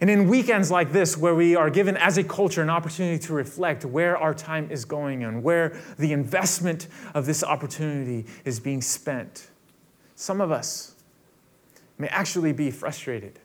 And 0.00 0.10
in 0.10 0.26
weekends 0.26 0.68
like 0.68 0.90
this, 0.90 1.16
where 1.16 1.34
we 1.34 1.54
are 1.54 1.70
given 1.70 1.96
as 1.96 2.18
a 2.18 2.24
culture 2.24 2.60
an 2.60 2.68
opportunity 2.68 3.24
to 3.26 3.32
reflect 3.32 3.84
where 3.84 4.18
our 4.18 4.34
time 4.34 4.68
is 4.68 4.84
going 4.84 5.22
and 5.22 5.44
where 5.44 5.80
the 5.96 6.12
investment 6.12 6.88
of 7.14 7.24
this 7.24 7.44
opportunity 7.44 8.26
is 8.44 8.58
being 8.58 8.82
spent, 8.82 9.46
some 10.16 10.40
of 10.40 10.50
us 10.50 10.96
may 11.98 12.08
actually 12.08 12.52
be 12.52 12.70
frustrated 12.70 13.38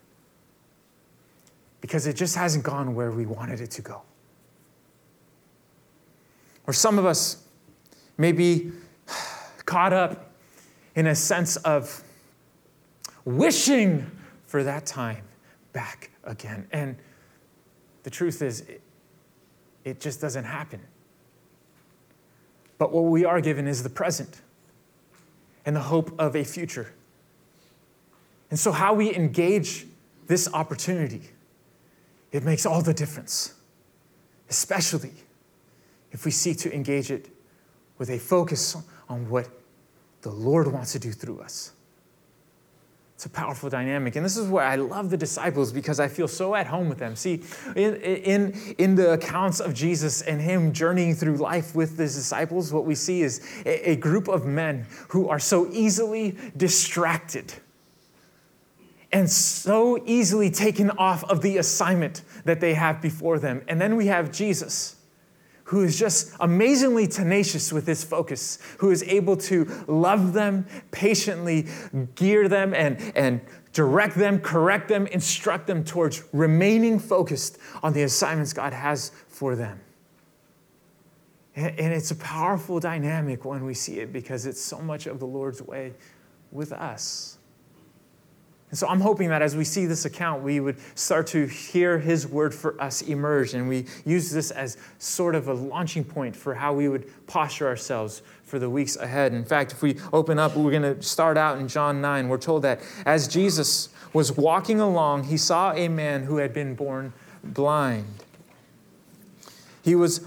because 1.82 2.08
it 2.08 2.16
just 2.16 2.36
hasn't 2.36 2.64
gone 2.64 2.96
where 2.96 3.12
we 3.12 3.26
wanted 3.26 3.62
it 3.62 3.72
to 3.72 3.82
go. 3.82 4.02
Or 6.66 6.74
some 6.74 7.00
of 7.00 7.06
us 7.06 7.44
may 8.18 8.32
be 8.32 8.72
caught 9.66 9.94
up 9.94 10.32
in 10.96 11.08
a 11.08 11.16
sense 11.16 11.56
of 11.58 12.04
wishing 13.24 14.10
for 14.46 14.64
that 14.64 14.86
time 14.86 15.24
back 15.74 16.12
again. 16.24 16.68
And 16.72 16.96
the 18.04 18.10
truth 18.10 18.42
is, 18.42 18.62
it, 18.62 18.82
it 19.86 20.00
just 20.00 20.20
doesn't 20.20 20.46
happen. 20.46 20.82
But 22.78 22.92
what 22.92 23.06
we 23.06 23.26
are 23.26 23.42
given 23.42 23.68
is 23.68 23.84
the 23.84 23.90
present 23.90 24.42
and 25.66 25.76
the 25.76 25.82
hope 25.82 26.18
of 26.20 26.36
a 26.36 26.44
future. 26.44 26.94
And 28.50 28.60
so, 28.60 28.72
how 28.72 28.94
we 28.94 29.14
engage 29.16 29.86
this 30.28 30.52
opportunity, 30.54 31.22
it 32.32 32.44
makes 32.44 32.66
all 32.66 32.82
the 32.82 32.94
difference, 32.94 33.54
especially 34.50 35.14
if 36.12 36.26
we 36.26 36.32
seek 36.32 36.58
to 36.60 36.74
engage 36.74 37.12
it 37.12 37.30
with 37.98 38.10
a 38.10 38.20
focus 38.20 38.78
on 39.10 39.30
what 39.30 39.50
the 40.22 40.32
Lord 40.32 40.72
wants 40.72 40.94
to 40.94 41.00
do 41.00 41.12
through 41.12 41.40
us. 41.40 41.72
It's 43.16 43.26
a 43.26 43.30
powerful 43.30 43.68
dynamic. 43.68 44.16
And 44.16 44.24
this 44.24 44.38
is 44.38 44.48
where 44.48 44.64
I 44.64 44.76
love 44.76 45.10
the 45.10 45.18
disciples 45.18 45.72
because 45.72 46.00
I 46.00 46.08
feel 46.08 46.28
so 46.28 46.54
at 46.54 46.68
home 46.68 46.88
with 46.88 47.00
them. 47.00 47.16
See, 47.16 47.42
in, 47.76 47.96
in, 47.96 48.76
in 48.78 48.94
the 48.94 49.14
accounts 49.14 49.60
of 49.60 49.74
Jesus 49.74 50.22
and 50.22 50.40
him 50.40 50.72
journeying 50.72 51.16
through 51.16 51.38
life 51.38 51.74
with 51.74 51.98
his 51.98 52.14
disciples, 52.14 52.72
what 52.72 52.86
we 52.86 52.94
see 52.94 53.24
is 53.24 53.42
a, 53.66 53.92
a 53.92 53.96
group 53.96 54.28
of 54.28 54.46
men 54.46 54.86
who 55.08 55.30
are 55.30 55.40
so 55.40 55.68
easily 55.72 56.38
distracted 56.56 57.54
and 59.12 59.30
so 59.30 60.04
easily 60.06 60.52
taken 60.52 60.92
off 60.92 61.24
of 61.26 61.42
the 61.42 61.58
assignment 61.58 62.24
that 62.46 62.60
they 62.60 62.74
have 62.74 63.02
before 63.02 63.40
them. 63.40 63.64
And 63.68 63.80
then 63.80 63.96
we 63.96 64.08
have 64.08 64.32
Jesus 64.32 64.98
who 65.68 65.84
is 65.84 66.00
just 66.00 66.34
amazingly 66.40 67.06
tenacious 67.08 67.74
with 67.74 67.86
his 67.86 68.02
focus, 68.02 68.58
who 68.78 68.90
is 68.90 69.04
able 69.04 69.36
to 69.36 69.66
love 69.88 70.32
them, 70.32 70.66
patiently 70.92 71.68
gear 72.16 72.48
them, 72.48 72.74
and, 72.74 72.98
and 73.18 73.42
direct 73.74 74.16
them, 74.16 74.40
correct 74.40 74.88
them, 74.88 75.08
instruct 75.08 75.68
them 75.68 75.84
towards 75.84 76.24
remaining 76.32 76.98
focused 76.98 77.58
on 77.84 77.92
the 77.92 78.04
assignments 78.04 78.54
God 78.54 78.72
has 78.72 79.12
for 79.28 79.58
them. 79.58 79.82
And, 81.54 81.78
and 81.78 81.94
it's 81.94 82.12
a 82.12 82.16
powerful 82.16 82.80
dynamic 82.80 83.44
when 83.44 83.66
we 83.66 83.74
see 83.74 84.00
it 84.00 84.14
because 84.14 84.46
it's 84.46 84.62
so 84.62 84.80
much 84.80 85.06
of 85.06 85.20
the 85.20 85.28
Lord's 85.28 85.62
way 85.62 85.94
with 86.50 86.72
us. 86.72 87.37
And 88.70 88.78
so 88.78 88.88
I'm 88.88 89.00
hoping 89.00 89.30
that 89.30 89.42
as 89.42 89.56
we 89.56 89.64
see 89.64 89.86
this 89.86 90.04
account, 90.04 90.44
we 90.44 90.60
would 90.60 90.76
start 90.98 91.28
to 91.28 91.46
hear 91.46 92.00
his 92.00 92.28
word 92.28 92.54
for 92.54 92.80
us 92.82 93.02
emerge, 93.02 93.54
and 93.54 93.70
we 93.70 93.86
use 94.06 94.30
this 94.30 94.52
as 94.52 94.78
sort 95.00 95.36
of 95.36 95.48
a 95.48 95.54
launching 95.54 96.04
point 96.04 96.36
for 96.36 96.54
how 96.54 96.74
we 96.74 96.90
would 96.90 97.28
posture 97.28 97.68
ourselves 97.68 98.22
for 98.44 98.60
the 98.60 98.70
weeks 98.70 98.98
ahead. 98.98 99.34
In 99.34 99.46
fact, 99.46 99.72
if 99.72 99.82
we 99.82 99.98
open 100.12 100.38
up, 100.38 100.56
we're 100.56 100.72
going 100.72 100.96
to 100.96 101.02
start 101.02 101.38
out 101.38 101.60
in 101.60 101.70
John 101.70 102.02
9. 102.02 102.28
We're 102.28 102.38
told 102.38 102.62
that 102.64 102.82
as 103.06 103.28
Jesus 103.28 103.90
was 104.12 104.36
walking 104.36 104.82
along, 104.82 105.26
he 105.26 105.38
saw 105.38 105.72
a 105.74 105.88
man 105.88 106.24
who 106.24 106.38
had 106.38 106.54
been 106.54 106.76
born 106.76 107.14
blind. 107.44 108.08
He 109.82 109.96
was 109.96 110.20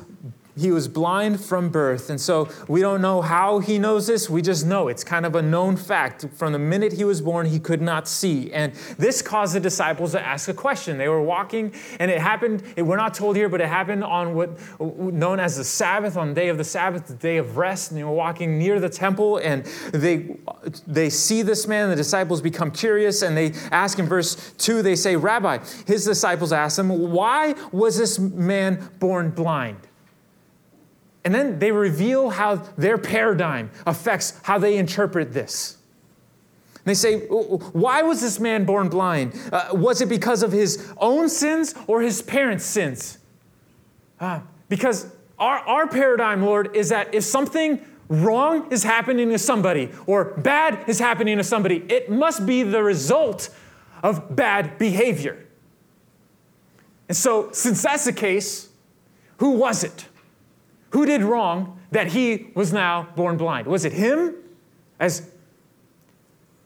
he 0.57 0.71
was 0.71 0.88
blind 0.88 1.40
from 1.40 1.69
birth. 1.69 2.11
And 2.11 2.21
so 2.21 2.49
we 2.69 2.80
don't 2.80 3.00
know 3.00 3.23
how 3.23 3.59
he 3.61 3.78
knows 3.78 4.07
this. 4.07 4.28
We 4.28 4.42
just 4.42 4.66
know 4.66 4.88
it's 4.88 5.04
kind 5.04 5.26
of 5.26 5.35
a 5.35 5.42
known 5.42 5.76
fact. 5.76 6.26
From 6.35 6.52
the 6.52 6.59
minute 6.59 6.92
he 6.92 7.04
was 7.04 7.21
born, 7.21 7.47
he 7.47 7.59
could 7.59 7.80
not 7.80 8.09
see. 8.09 8.52
And 8.52 8.73
this 8.99 9.23
caused 9.23 9.54
the 9.54 9.61
disciples 9.61 10.12
to 10.12 10.21
ask 10.21 10.49
a 10.49 10.54
question. 10.54 10.99
They 10.99 11.09
were 11.09 11.23
walking, 11.23 11.75
and 11.99 12.11
it 12.11 12.21
happened, 12.21 12.62
we're 12.76 12.97
not 12.97 13.14
told 13.14 13.37
here, 13.37 13.49
but 13.49 13.61
it 13.61 13.69
happened 13.69 14.04
on 14.04 14.35
what 14.35 14.59
known 14.80 15.40
as 15.40 15.57
the 15.57 15.64
Sabbath, 15.64 16.16
on 16.16 16.28
the 16.28 16.35
day 16.35 16.49
of 16.49 16.59
the 16.59 16.64
Sabbath, 16.64 17.07
the 17.07 17.14
day 17.14 17.37
of 17.37 17.57
rest. 17.57 17.90
And 17.90 17.99
they 17.99 18.04
were 18.04 18.11
walking 18.11 18.59
near 18.59 18.80
the 18.80 18.88
temple, 18.88 19.38
and 19.38 19.64
they, 19.92 20.37
they 20.87 21.11
see 21.11 21.42
this 21.42 21.66
man. 21.66 21.90
The 21.90 21.97
disciples 21.97 22.40
become 22.40 22.71
curious, 22.71 23.23
and 23.23 23.37
they 23.37 23.52
ask 23.71 23.99
in 23.99 24.07
verse 24.07 24.52
2, 24.59 24.83
they 24.83 24.97
say, 24.97 25.16
Rabbi, 25.16 25.59
his 25.87 26.04
disciples 26.04 26.52
ask 26.52 26.78
him, 26.78 26.88
Why 26.88 27.54
was 27.73 27.97
this 27.97 28.19
man 28.19 28.90
born 28.99 29.30
blind? 29.30 29.78
And 31.25 31.35
then 31.35 31.59
they 31.59 31.71
reveal 31.71 32.31
how 32.31 32.57
their 32.57 32.97
paradigm 32.97 33.71
affects 33.87 34.39
how 34.43 34.59
they 34.59 34.77
interpret 34.77 35.33
this. 35.33 35.77
And 36.77 36.87
they 36.87 36.95
say, 36.95 37.27
Why 37.27 38.03
was 38.03 38.23
this 38.23 38.41
man 38.41 38.65
born 38.65 38.89
blind? 38.89 39.39
Uh, 39.53 39.69
was 39.73 40.00
it 40.00 40.09
because 40.09 40.43
of 40.43 40.50
his 40.50 40.91
own 40.97 41.29
sins 41.29 41.75
or 41.87 42.00
his 42.00 42.23
parents' 42.23 42.65
sins? 42.65 43.19
Uh, 44.19 44.41
because 44.69 45.12
our, 45.39 45.59
our 45.59 45.87
paradigm, 45.89 46.43
Lord, 46.43 46.75
is 46.75 46.89
that 46.89 47.15
if 47.15 47.25
something 47.25 47.85
wrong 48.09 48.71
is 48.73 48.83
happening 48.83 49.29
to 49.31 49.39
somebody 49.39 49.91
or 50.07 50.25
bad 50.25 50.89
is 50.89 50.99
happening 50.99 51.37
to 51.37 51.45
somebody, 51.45 51.85
it 51.89 52.11
must 52.11 52.47
be 52.47 52.62
the 52.62 52.83
result 52.83 53.50
of 54.03 54.35
bad 54.35 54.79
behavior. 54.79 55.47
And 57.09 57.17
so, 57.17 57.50
since 57.53 57.83
that's 57.83 58.05
the 58.05 58.12
case, 58.12 58.69
who 59.39 59.50
was 59.50 59.85
it? 59.85 60.07
Who 60.90 61.06
did 61.06 61.23
wrong 61.23 61.80
that 61.90 62.09
he 62.09 62.50
was 62.54 62.73
now 62.73 63.09
born 63.16 63.37
blind? 63.37 63.66
Was 63.66 63.85
it 63.85 63.92
him? 63.92 64.35
As 64.99 65.30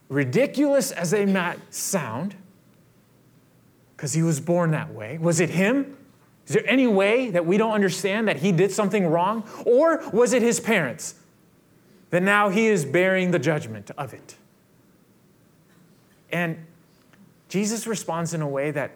ridiculous 0.08 0.90
as 0.90 1.10
they 1.10 1.26
might 1.26 1.72
sound, 1.72 2.36
because 3.96 4.12
he 4.12 4.22
was 4.22 4.40
born 4.40 4.70
that 4.72 4.92
way. 4.92 5.18
Was 5.18 5.40
it 5.40 5.50
him? 5.50 5.96
Is 6.46 6.54
there 6.54 6.68
any 6.68 6.86
way 6.86 7.30
that 7.30 7.46
we 7.46 7.56
don't 7.56 7.72
understand 7.72 8.28
that 8.28 8.38
he 8.38 8.52
did 8.52 8.70
something 8.70 9.06
wrong? 9.06 9.48
Or 9.64 10.02
was 10.10 10.32
it 10.32 10.42
his 10.42 10.60
parents? 10.60 11.14
That 12.10 12.22
now 12.22 12.48
he 12.48 12.66
is 12.66 12.84
bearing 12.84 13.30
the 13.30 13.38
judgment 13.38 13.90
of 13.96 14.12
it. 14.12 14.36
And 16.30 16.66
Jesus 17.48 17.86
responds 17.86 18.34
in 18.34 18.42
a 18.42 18.48
way 18.48 18.70
that 18.72 18.92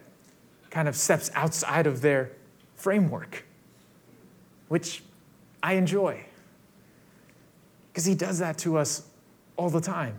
kind 0.70 0.88
of 0.88 0.96
steps 0.96 1.30
outside 1.34 1.86
of 1.86 2.00
their 2.00 2.32
framework, 2.74 3.44
which 4.68 5.02
I 5.62 5.74
enjoy. 5.74 6.24
Because 7.92 8.04
he 8.04 8.14
does 8.14 8.38
that 8.38 8.58
to 8.58 8.78
us 8.78 9.02
all 9.56 9.70
the 9.70 9.80
time. 9.80 10.18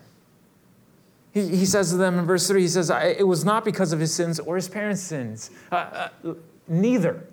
He, 1.31 1.47
he 1.47 1.65
says 1.65 1.91
to 1.91 1.97
them 1.97 2.19
in 2.19 2.25
verse 2.25 2.47
3, 2.47 2.61
he 2.61 2.67
says, 2.67 2.89
It 2.89 3.27
was 3.27 3.45
not 3.45 3.63
because 3.63 3.93
of 3.93 3.99
his 3.99 4.13
sins 4.13 4.39
or 4.39 4.55
his 4.55 4.67
parents' 4.67 5.01
sins. 5.01 5.51
Uh, 5.71 6.09
uh, 6.25 6.33
neither. 6.67 7.25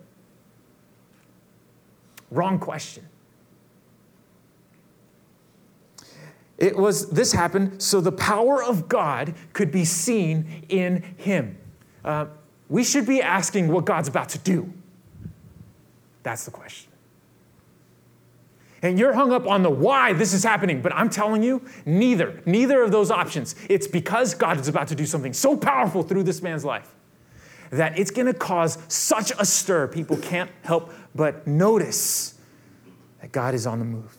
Wrong 2.31 2.59
question. 2.59 3.07
It 6.59 6.77
was, 6.77 7.11
this 7.11 7.33
happened 7.33 7.83
so 7.83 8.01
the 8.01 8.13
power 8.13 8.63
of 8.63 8.89
God 8.89 9.35
could 9.53 9.71
be 9.71 9.85
seen 9.85 10.65
in 10.69 11.03
him. 11.17 11.59
Uh, 12.05 12.27
we 12.69 12.83
should 12.83 13.07
be 13.07 13.21
asking 13.21 13.69
what 13.69 13.85
God's 13.85 14.09
about 14.09 14.31
to 14.31 14.39
do. 14.39 14.73
That's 16.23 16.45
the 16.45 16.51
question. 16.51 16.91
And 18.83 18.99
you're 18.99 19.15
hung 19.15 19.33
up 19.33 19.47
on 19.47 19.63
the 19.63 19.71
why 19.71 20.13
this 20.13 20.33
is 20.33 20.45
happening, 20.45 20.83
but 20.83 20.95
I'm 20.95 21.09
telling 21.09 21.43
you, 21.43 21.63
neither, 21.87 22.43
neither 22.45 22.83
of 22.83 22.93
those 22.93 23.11
options. 23.11 23.55
It's 23.69 23.87
because 23.87 24.35
God 24.35 24.61
is 24.61 24.69
about 24.69 24.89
to 24.89 24.95
do 24.95 25.07
something 25.07 25.33
so 25.33 25.57
powerful 25.57 26.03
through 26.03 26.25
this 26.25 26.43
man's 26.43 26.65
life 26.65 26.95
that 27.71 27.99
it's 27.99 28.11
to 28.27 28.35
cause 28.35 28.79
such 28.89 29.33
a 29.39 29.45
stir, 29.45 29.89
people 29.89 30.17
can't 30.17 30.51
help 30.63 30.93
but 31.15 31.47
notice 31.47 32.39
that 33.21 33.33
God 33.33 33.55
is 33.55 33.67
on 33.67 33.79
the 33.79 33.85
move. 33.85 34.17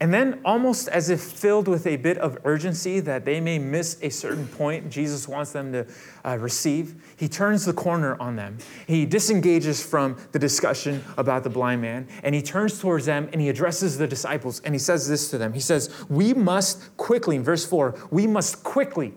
And 0.00 0.14
then, 0.14 0.40
almost 0.44 0.86
as 0.88 1.10
if 1.10 1.20
filled 1.20 1.66
with 1.66 1.84
a 1.84 1.96
bit 1.96 2.18
of 2.18 2.38
urgency 2.44 3.00
that 3.00 3.24
they 3.24 3.40
may 3.40 3.58
miss 3.58 3.98
a 4.00 4.10
certain 4.10 4.46
point 4.46 4.90
Jesus 4.90 5.26
wants 5.26 5.50
them 5.50 5.72
to 5.72 5.86
uh, 6.24 6.36
receive, 6.38 6.94
he 7.16 7.28
turns 7.28 7.64
the 7.64 7.72
corner 7.72 8.16
on 8.20 8.36
them. 8.36 8.58
He 8.86 9.04
disengages 9.06 9.84
from 9.84 10.16
the 10.30 10.38
discussion 10.38 11.02
about 11.16 11.42
the 11.42 11.50
blind 11.50 11.82
man 11.82 12.06
and 12.22 12.32
he 12.32 12.42
turns 12.42 12.80
towards 12.80 13.06
them 13.06 13.28
and 13.32 13.40
he 13.40 13.48
addresses 13.48 13.98
the 13.98 14.06
disciples 14.06 14.60
and 14.60 14.72
he 14.72 14.78
says 14.78 15.08
this 15.08 15.30
to 15.30 15.38
them. 15.38 15.52
He 15.52 15.60
says, 15.60 15.92
We 16.08 16.32
must 16.32 16.96
quickly, 16.96 17.34
in 17.34 17.42
verse 17.42 17.66
4, 17.66 17.98
we 18.12 18.28
must 18.28 18.62
quickly. 18.62 19.14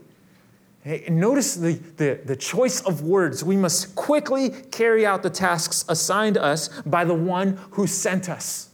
Hey, 0.84 1.06
notice 1.10 1.54
the, 1.54 1.74
the, 1.98 2.22
the 2.26 2.36
choice 2.36 2.82
of 2.82 3.04
words. 3.04 3.44
We 3.44 3.56
must 3.56 3.96
quickly 3.96 4.50
carry 4.72 5.06
out 5.06 5.22
the 5.22 5.30
tasks 5.30 5.86
assigned 5.88 6.40
us 6.40 6.70
by 6.88 7.06
the 7.06 7.14
one 7.14 7.60
who 7.72 7.86
sent 7.86 8.30
us. 8.30 8.71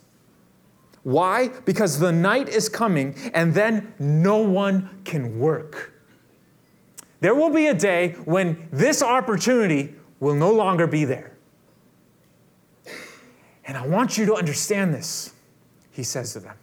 Why? 1.08 1.48
Because 1.64 2.00
the 2.00 2.12
night 2.12 2.50
is 2.50 2.68
coming 2.68 3.16
and 3.34 3.54
then 3.54 3.94
no 3.98 4.40
one 4.40 4.90
can 5.06 5.40
work. 5.40 5.94
There 7.22 7.34
will 7.34 7.50
be 7.50 7.68
a 7.68 7.74
day 7.74 8.18
when 8.26 8.68
this 8.74 9.02
opportunity 9.02 9.96
will 10.20 10.36
no 10.36 10.52
longer 10.52 10.86
be 10.86 11.06
there. 11.06 11.32
And 13.64 13.78
I 13.78 13.88
want 13.88 14.18
you 14.18 14.26
to 14.26 14.36
understand 14.36 14.94
this, 14.94 15.34
he 15.92 16.04
says 16.04 16.34
to 16.34 16.42
them. 16.42 16.58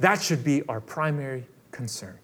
That 0.00 0.20
should 0.20 0.42
be 0.42 0.64
our 0.68 0.80
primary 0.80 1.46
concern. 1.70 2.18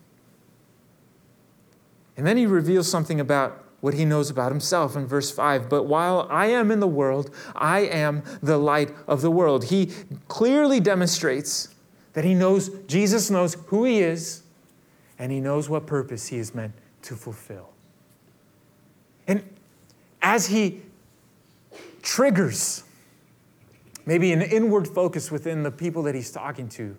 And 2.16 2.26
then 2.26 2.36
he 2.36 2.46
reveals 2.46 2.90
something 2.90 3.20
about 3.20 3.67
what 3.80 3.94
he 3.94 4.04
knows 4.04 4.28
about 4.28 4.50
himself 4.50 4.96
in 4.96 5.06
verse 5.06 5.30
5. 5.30 5.68
But 5.68 5.84
while 5.84 6.26
I 6.30 6.46
am 6.46 6.70
in 6.70 6.80
the 6.80 6.88
world, 6.88 7.34
I 7.54 7.80
am 7.80 8.22
the 8.42 8.58
light 8.58 8.92
of 9.06 9.22
the 9.22 9.30
world. 9.30 9.64
He 9.64 9.92
clearly 10.26 10.80
demonstrates 10.80 11.74
that 12.14 12.24
he 12.24 12.34
knows, 12.34 12.70
Jesus 12.86 13.30
knows 13.30 13.54
who 13.66 13.84
he 13.84 14.00
is, 14.00 14.42
and 15.18 15.30
he 15.30 15.40
knows 15.40 15.68
what 15.68 15.86
purpose 15.86 16.26
he 16.28 16.38
is 16.38 16.54
meant 16.54 16.72
to 17.02 17.14
fulfill. 17.14 17.70
And 19.26 19.44
as 20.22 20.46
he 20.46 20.82
triggers 22.02 22.84
maybe 24.06 24.32
an 24.32 24.40
inward 24.40 24.88
focus 24.88 25.30
within 25.30 25.62
the 25.62 25.70
people 25.70 26.02
that 26.04 26.14
he's 26.14 26.30
talking 26.30 26.66
to, 26.70 26.96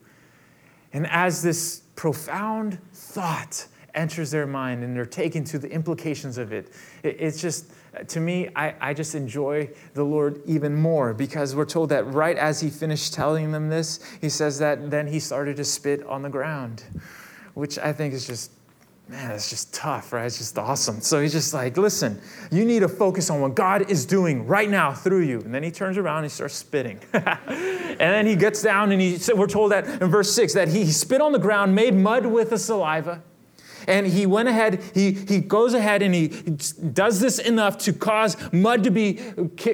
and 0.93 1.07
as 1.07 1.41
this 1.41 1.81
profound 1.95 2.77
thought 2.93 3.65
enters 3.95 4.31
their 4.31 4.47
mind 4.47 4.83
and 4.83 4.95
they're 4.95 5.05
taken 5.05 5.43
to 5.45 5.59
the 5.59 5.69
implications 5.71 6.37
of 6.37 6.51
it. 6.53 6.71
It's 7.03 7.41
just, 7.41 7.71
to 8.07 8.19
me, 8.19 8.49
I, 8.55 8.75
I 8.79 8.93
just 8.93 9.15
enjoy 9.15 9.69
the 9.93 10.03
Lord 10.03 10.41
even 10.45 10.75
more 10.75 11.13
because 11.13 11.55
we're 11.55 11.65
told 11.65 11.89
that 11.89 12.05
right 12.13 12.37
as 12.37 12.59
he 12.59 12.69
finished 12.69 13.13
telling 13.13 13.51
them 13.51 13.69
this, 13.69 13.99
he 14.21 14.29
says 14.29 14.59
that 14.59 14.89
then 14.89 15.07
he 15.07 15.19
started 15.19 15.57
to 15.57 15.65
spit 15.65 16.05
on 16.05 16.21
the 16.21 16.29
ground, 16.29 16.83
which 17.53 17.77
I 17.79 17.93
think 17.93 18.13
is 18.13 18.25
just 18.25 18.51
man, 19.09 19.31
it's 19.31 19.49
just 19.49 19.73
tough, 19.73 20.13
right? 20.13 20.25
It's 20.25 20.37
just 20.37 20.57
awesome. 20.57 21.01
So 21.01 21.19
he's 21.19 21.31
just 21.31 21.53
like, 21.53 21.77
listen, 21.77 22.21
you 22.51 22.63
need 22.63 22.81
to 22.81 22.87
focus 22.87 23.29
on 23.29 23.41
what 23.41 23.55
God 23.55 23.89
is 23.89 24.05
doing 24.05 24.45
right 24.45 24.69
now 24.69 24.93
through 24.93 25.21
you. 25.21 25.39
And 25.41 25.53
then 25.53 25.63
he 25.63 25.71
turns 25.71 25.97
around 25.97 26.17
and 26.17 26.25
he 26.25 26.29
starts 26.29 26.53
spitting. 26.53 26.99
and 27.13 27.97
then 27.97 28.27
he 28.27 28.35
gets 28.35 28.61
down 28.61 28.91
and 28.91 29.01
he, 29.01 29.17
said 29.17 29.35
we're 29.35 29.47
told 29.47 29.71
that 29.71 29.87
in 30.01 30.09
verse 30.09 30.31
six, 30.31 30.53
that 30.53 30.67
he 30.67 30.85
spit 30.91 31.21
on 31.21 31.31
the 31.31 31.39
ground, 31.39 31.73
made 31.73 31.95
mud 31.95 32.25
with 32.27 32.51
the 32.51 32.59
saliva, 32.59 33.23
and 33.89 34.07
he 34.07 34.25
went 34.25 34.47
ahead, 34.47 34.81
he, 34.93 35.11
he 35.11 35.39
goes 35.39 35.73
ahead 35.73 36.01
and 36.01 36.13
he 36.13 36.27
does 36.93 37.19
this 37.19 37.39
enough 37.39 37.77
to 37.79 37.93
cause 37.93 38.37
mud 38.53 38.83
to 38.83 38.91
be 38.91 39.15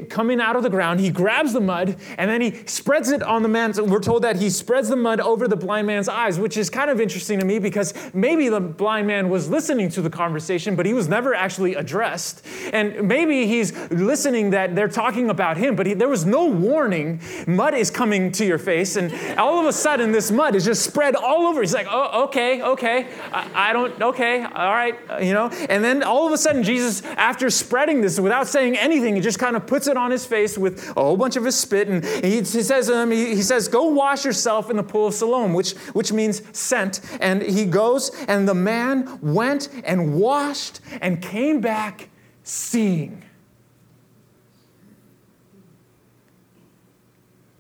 coming 0.10 0.40
out 0.40 0.56
of 0.56 0.64
the 0.64 0.70
ground. 0.70 1.00
He 1.00 1.10
grabs 1.10 1.54
the 1.54 1.62
mud 1.62 1.98
and 2.18 2.30
then 2.30 2.42
he 2.42 2.66
spreads 2.66 3.12
it 3.12 3.22
on 3.22 3.44
the 3.44 3.50
man's. 3.50 3.80
We're 3.80 4.00
told 4.00 4.24
that 4.24 4.38
he 4.38 4.50
spreads 4.50 4.90
the 4.90 4.96
mud 4.96 5.20
over 5.20 5.48
the 5.48 5.58
blind 5.58 5.88
man's 5.88 6.08
eyes, 6.08 6.40
which 6.40 6.58
is 6.58 6.70
kind 6.70 6.90
of 6.90 7.02
interesting 7.02 7.40
to 7.40 7.46
me 7.46 7.60
because 7.60 7.94
maybe 8.14 8.50
the 8.50 8.62
blind 8.62 9.08
man 9.08 9.30
was 9.30 9.50
listening 9.50 9.90
to 9.90 10.02
the 10.02 10.10
conversation, 10.10 10.76
but 10.76 10.86
he 10.86 10.94
was 10.94 11.08
never 11.08 11.36
actually 11.36 11.76
addressed. 11.76 12.46
And 12.72 13.08
maybe 13.08 13.48
he's 13.48 13.74
listening 13.92 14.52
that 14.52 14.76
they're 14.76 14.88
talking 14.88 15.30
about 15.30 15.58
him, 15.58 15.76
but 15.76 15.86
he, 15.86 15.94
there 15.94 16.10
was 16.10 16.26
no 16.26 16.46
warning. 16.46 17.22
Mud 17.48 17.74
is 17.74 17.92
coming 17.92 18.32
to 18.34 18.46
your 18.46 18.58
face, 18.58 18.96
and 18.96 19.14
all 19.38 19.60
of 19.60 19.66
a 19.66 19.74
sudden, 19.74 20.12
this 20.12 20.32
mud 20.32 20.56
is 20.56 20.64
just 20.66 20.84
spread 20.84 21.16
all 21.16 21.48
over. 21.48 21.62
He's 21.62 21.74
like, 21.74 21.88
oh, 21.90 22.24
okay, 22.26 22.62
okay. 22.62 23.08
I, 23.32 23.70
I 23.70 23.74
don't 23.74 24.00
okay, 24.10 24.44
all 24.44 24.74
right, 24.74 24.96
uh, 25.10 25.18
you 25.18 25.34
know. 25.34 25.50
And 25.70 25.84
then 25.84 26.04
all 26.04 26.28
of 26.28 26.34
a 26.34 26.38
sudden, 26.38 26.64
Jesus, 26.64 27.02
after 27.04 27.50
spreading 27.50 28.02
this 28.02 28.20
without 28.20 28.48
saying 28.48 28.78
anything, 28.78 29.16
he 29.16 29.22
just 29.22 29.40
kind 29.40 29.56
of 29.56 29.68
puts 29.68 29.88
it 29.88 29.98
on 29.98 30.12
his 30.12 30.26
face 30.26 30.58
with 30.58 30.90
a 30.90 31.02
whole 31.02 31.18
bunch 31.18 31.36
of 31.36 31.44
his 31.44 31.56
spit. 31.56 31.88
And 31.88 32.04
he, 32.04 32.38
he 32.38 32.44
says, 32.44 32.90
um, 32.90 33.12
he, 33.12 33.36
he 33.36 33.42
says, 33.42 33.68
Go 33.68 33.86
wash 33.86 34.26
yourself 34.26 34.70
in 34.70 34.78
the 34.78 34.84
pool 34.84 35.08
of 35.08 35.14
Siloam, 35.14 35.54
which, 35.54 35.74
which 35.94 36.12
means 36.12 36.42
sent. 36.58 37.02
And 37.20 37.42
he 37.42 37.66
goes, 37.66 38.12
and 38.28 38.48
the 38.48 38.56
man 38.56 39.20
went 39.22 39.70
and 39.84 40.16
washed 40.16 40.80
and 41.02 41.22
came 41.22 41.62
back 41.62 42.10
seeing. 42.44 43.24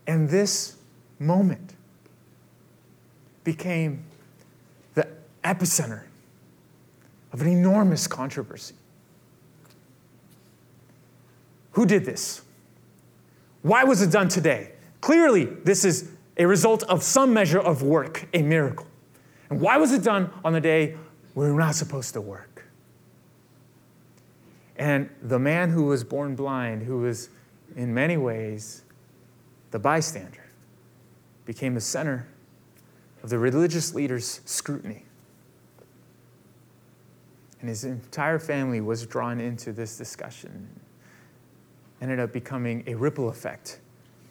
And 0.07 0.29
this 0.29 0.77
moment 1.19 1.73
became 3.43 4.03
the 4.93 5.07
epicenter 5.43 6.04
of 7.35 7.41
an 7.41 7.49
enormous 7.49 8.07
controversy. 8.07 8.75
Who 11.71 11.85
did 11.85 12.05
this? 12.05 12.41
Why 13.61 13.83
was 13.83 14.01
it 14.01 14.09
done 14.09 14.29
today? 14.29 14.71
Clearly, 15.01 15.43
this 15.43 15.83
is 15.83 16.11
a 16.37 16.45
result 16.47 16.83
of 16.83 17.03
some 17.03 17.33
measure 17.33 17.59
of 17.59 17.83
work, 17.83 18.25
a 18.33 18.41
miracle. 18.41 18.87
And 19.49 19.59
why 19.59 19.75
was 19.75 19.91
it 19.91 20.01
done 20.01 20.31
on 20.45 20.53
the 20.53 20.61
day 20.61 20.95
we 21.33 21.51
were 21.51 21.59
not 21.59 21.75
supposed 21.75 22.13
to 22.13 22.21
work? 22.21 22.63
And 24.77 25.09
the 25.21 25.37
man 25.37 25.71
who 25.71 25.83
was 25.83 26.05
born 26.05 26.37
blind, 26.37 26.83
who 26.83 26.99
was 26.99 27.27
in 27.75 27.93
many 27.93 28.15
ways 28.15 28.83
the 29.71 29.79
bystander, 29.79 30.45
became 31.43 31.73
the 31.73 31.81
center 31.81 32.27
of 33.23 33.29
the 33.29 33.37
religious 33.37 33.93
leaders' 33.93 34.39
scrutiny 34.45 35.03
and 37.65 37.69
his 37.71 37.83
entire 37.83 38.37
family 38.37 38.79
was 38.79 39.07
drawn 39.07 39.39
into 39.39 39.73
this 39.73 39.97
discussion. 39.97 40.69
Ended 41.99 42.19
up 42.19 42.31
becoming 42.31 42.83
a 42.85 42.93
ripple 42.93 43.27
effect 43.27 43.79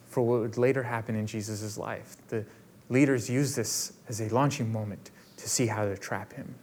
for 0.06 0.22
what 0.22 0.38
would 0.38 0.56
later 0.56 0.84
happen 0.84 1.16
in 1.16 1.26
Jesus' 1.26 1.76
life. 1.76 2.16
The 2.28 2.44
leaders 2.90 3.28
used 3.28 3.56
this 3.56 3.94
as 4.08 4.20
a 4.20 4.32
launching 4.32 4.70
moment 4.70 5.10
to 5.38 5.48
see 5.48 5.66
how 5.66 5.84
to 5.84 5.96
trap 5.96 6.32
him. 6.32 6.54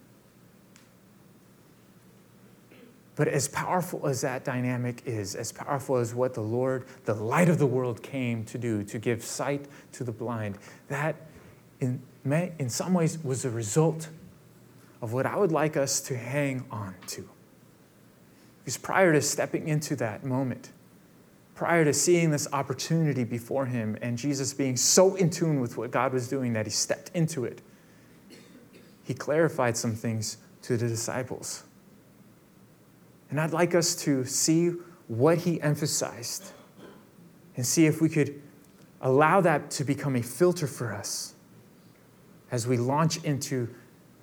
But 3.17 3.27
as 3.27 3.49
powerful 3.49 4.07
as 4.07 4.21
that 4.21 4.45
dynamic 4.45 5.01
is, 5.05 5.36
as 5.36 5.51
powerful 5.51 5.97
as 5.97 6.15
what 6.15 6.34
the 6.34 6.39
Lord, 6.39 6.86
the 7.03 7.15
light 7.15 7.49
of 7.49 7.60
the 7.60 7.67
world, 7.67 8.01
came 8.01 8.45
to 8.45 8.57
do, 8.57 8.81
to 8.86 8.97
give 8.97 9.25
sight 9.25 9.65
to 9.91 10.05
the 10.05 10.13
blind, 10.13 10.57
that 10.88 11.17
in, 11.81 12.01
in 12.23 12.69
some 12.69 12.93
ways 12.93 13.21
was 13.21 13.43
a 13.43 13.49
result 13.49 14.07
of 15.02 15.14
what 15.14 15.26
I 15.26 15.36
would 15.36 15.52
like 15.52 15.78
us 15.78 16.00
to 16.02 16.18
hang 16.18 16.66
on 16.72 16.96
to. 17.08 17.28
Because 18.60 18.78
prior 18.78 19.12
to 19.14 19.22
stepping 19.22 19.68
into 19.68 19.96
that 19.98 20.24
moment, 20.24 20.70
prior 21.56 21.84
to 21.84 21.94
seeing 21.94 22.30
this 22.32 22.48
opportunity 22.54 23.24
before 23.24 23.66
him 23.66 23.98
and 24.02 24.18
Jesus 24.18 24.54
being 24.54 24.78
so 24.78 25.16
in 25.16 25.30
tune 25.30 25.60
with 25.60 25.78
what 25.78 25.92
God 25.92 26.14
was 26.14 26.28
doing 26.28 26.54
that 26.54 26.66
he 26.66 26.72
stepped 26.72 27.12
into 27.14 27.46
it, 27.46 27.62
he 29.04 29.14
clarified 29.14 29.76
some 29.76 29.96
things 29.96 30.38
to 30.62 30.78
the 30.78 30.88
disciples. 30.88 31.64
And 33.30 33.42
I'd 33.42 33.54
like 33.54 33.74
us 33.74 33.96
to 34.04 34.26
see 34.26 34.72
what 35.08 35.40
he 35.40 35.60
emphasized 35.62 36.52
and 37.56 37.66
see 37.66 37.86
if 37.86 38.02
we 38.02 38.10
could 38.10 38.42
allow 39.02 39.42
that 39.42 39.72
to 39.72 39.84
become 39.84 40.16
a 40.16 40.22
filter 40.22 40.68
for 40.68 40.94
us 40.94 41.34
as 42.52 42.68
we 42.68 42.78
launch 42.78 43.24
into 43.24 43.70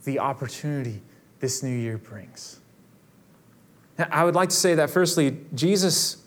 the 0.09 0.19
opportunity 0.19 1.03
this 1.39 1.63
new 1.63 1.77
year 1.77 1.99
brings. 1.99 2.61
Now, 3.99 4.09
I 4.11 4.25
would 4.25 4.35
like 4.35 4.49
to 4.49 4.57
say 4.57 4.75
that, 4.75 4.89
firstly, 4.89 5.37
Jesus, 5.55 6.25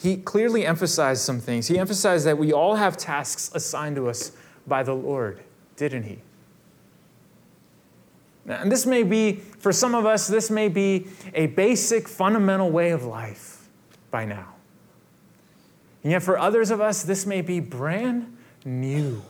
he 0.00 0.16
clearly 0.16 0.64
emphasized 0.64 1.20
some 1.20 1.38
things. 1.38 1.68
He 1.68 1.78
emphasized 1.78 2.24
that 2.26 2.38
we 2.38 2.50
all 2.50 2.76
have 2.76 2.96
tasks 2.96 3.50
assigned 3.54 3.96
to 3.96 4.08
us 4.08 4.32
by 4.66 4.82
the 4.82 4.94
Lord, 4.94 5.40
didn't 5.76 6.04
he? 6.04 6.22
And 8.46 8.72
this 8.72 8.86
may 8.86 9.02
be, 9.02 9.34
for 9.58 9.70
some 9.70 9.94
of 9.94 10.06
us, 10.06 10.26
this 10.26 10.50
may 10.50 10.70
be 10.70 11.06
a 11.34 11.48
basic, 11.48 12.08
fundamental 12.08 12.70
way 12.70 12.90
of 12.90 13.04
life 13.04 13.68
by 14.10 14.24
now. 14.24 14.54
And 16.02 16.12
yet, 16.12 16.22
for 16.22 16.38
others 16.38 16.70
of 16.70 16.80
us, 16.80 17.02
this 17.02 17.26
may 17.26 17.42
be 17.42 17.60
brand 17.60 18.34
new. 18.64 19.20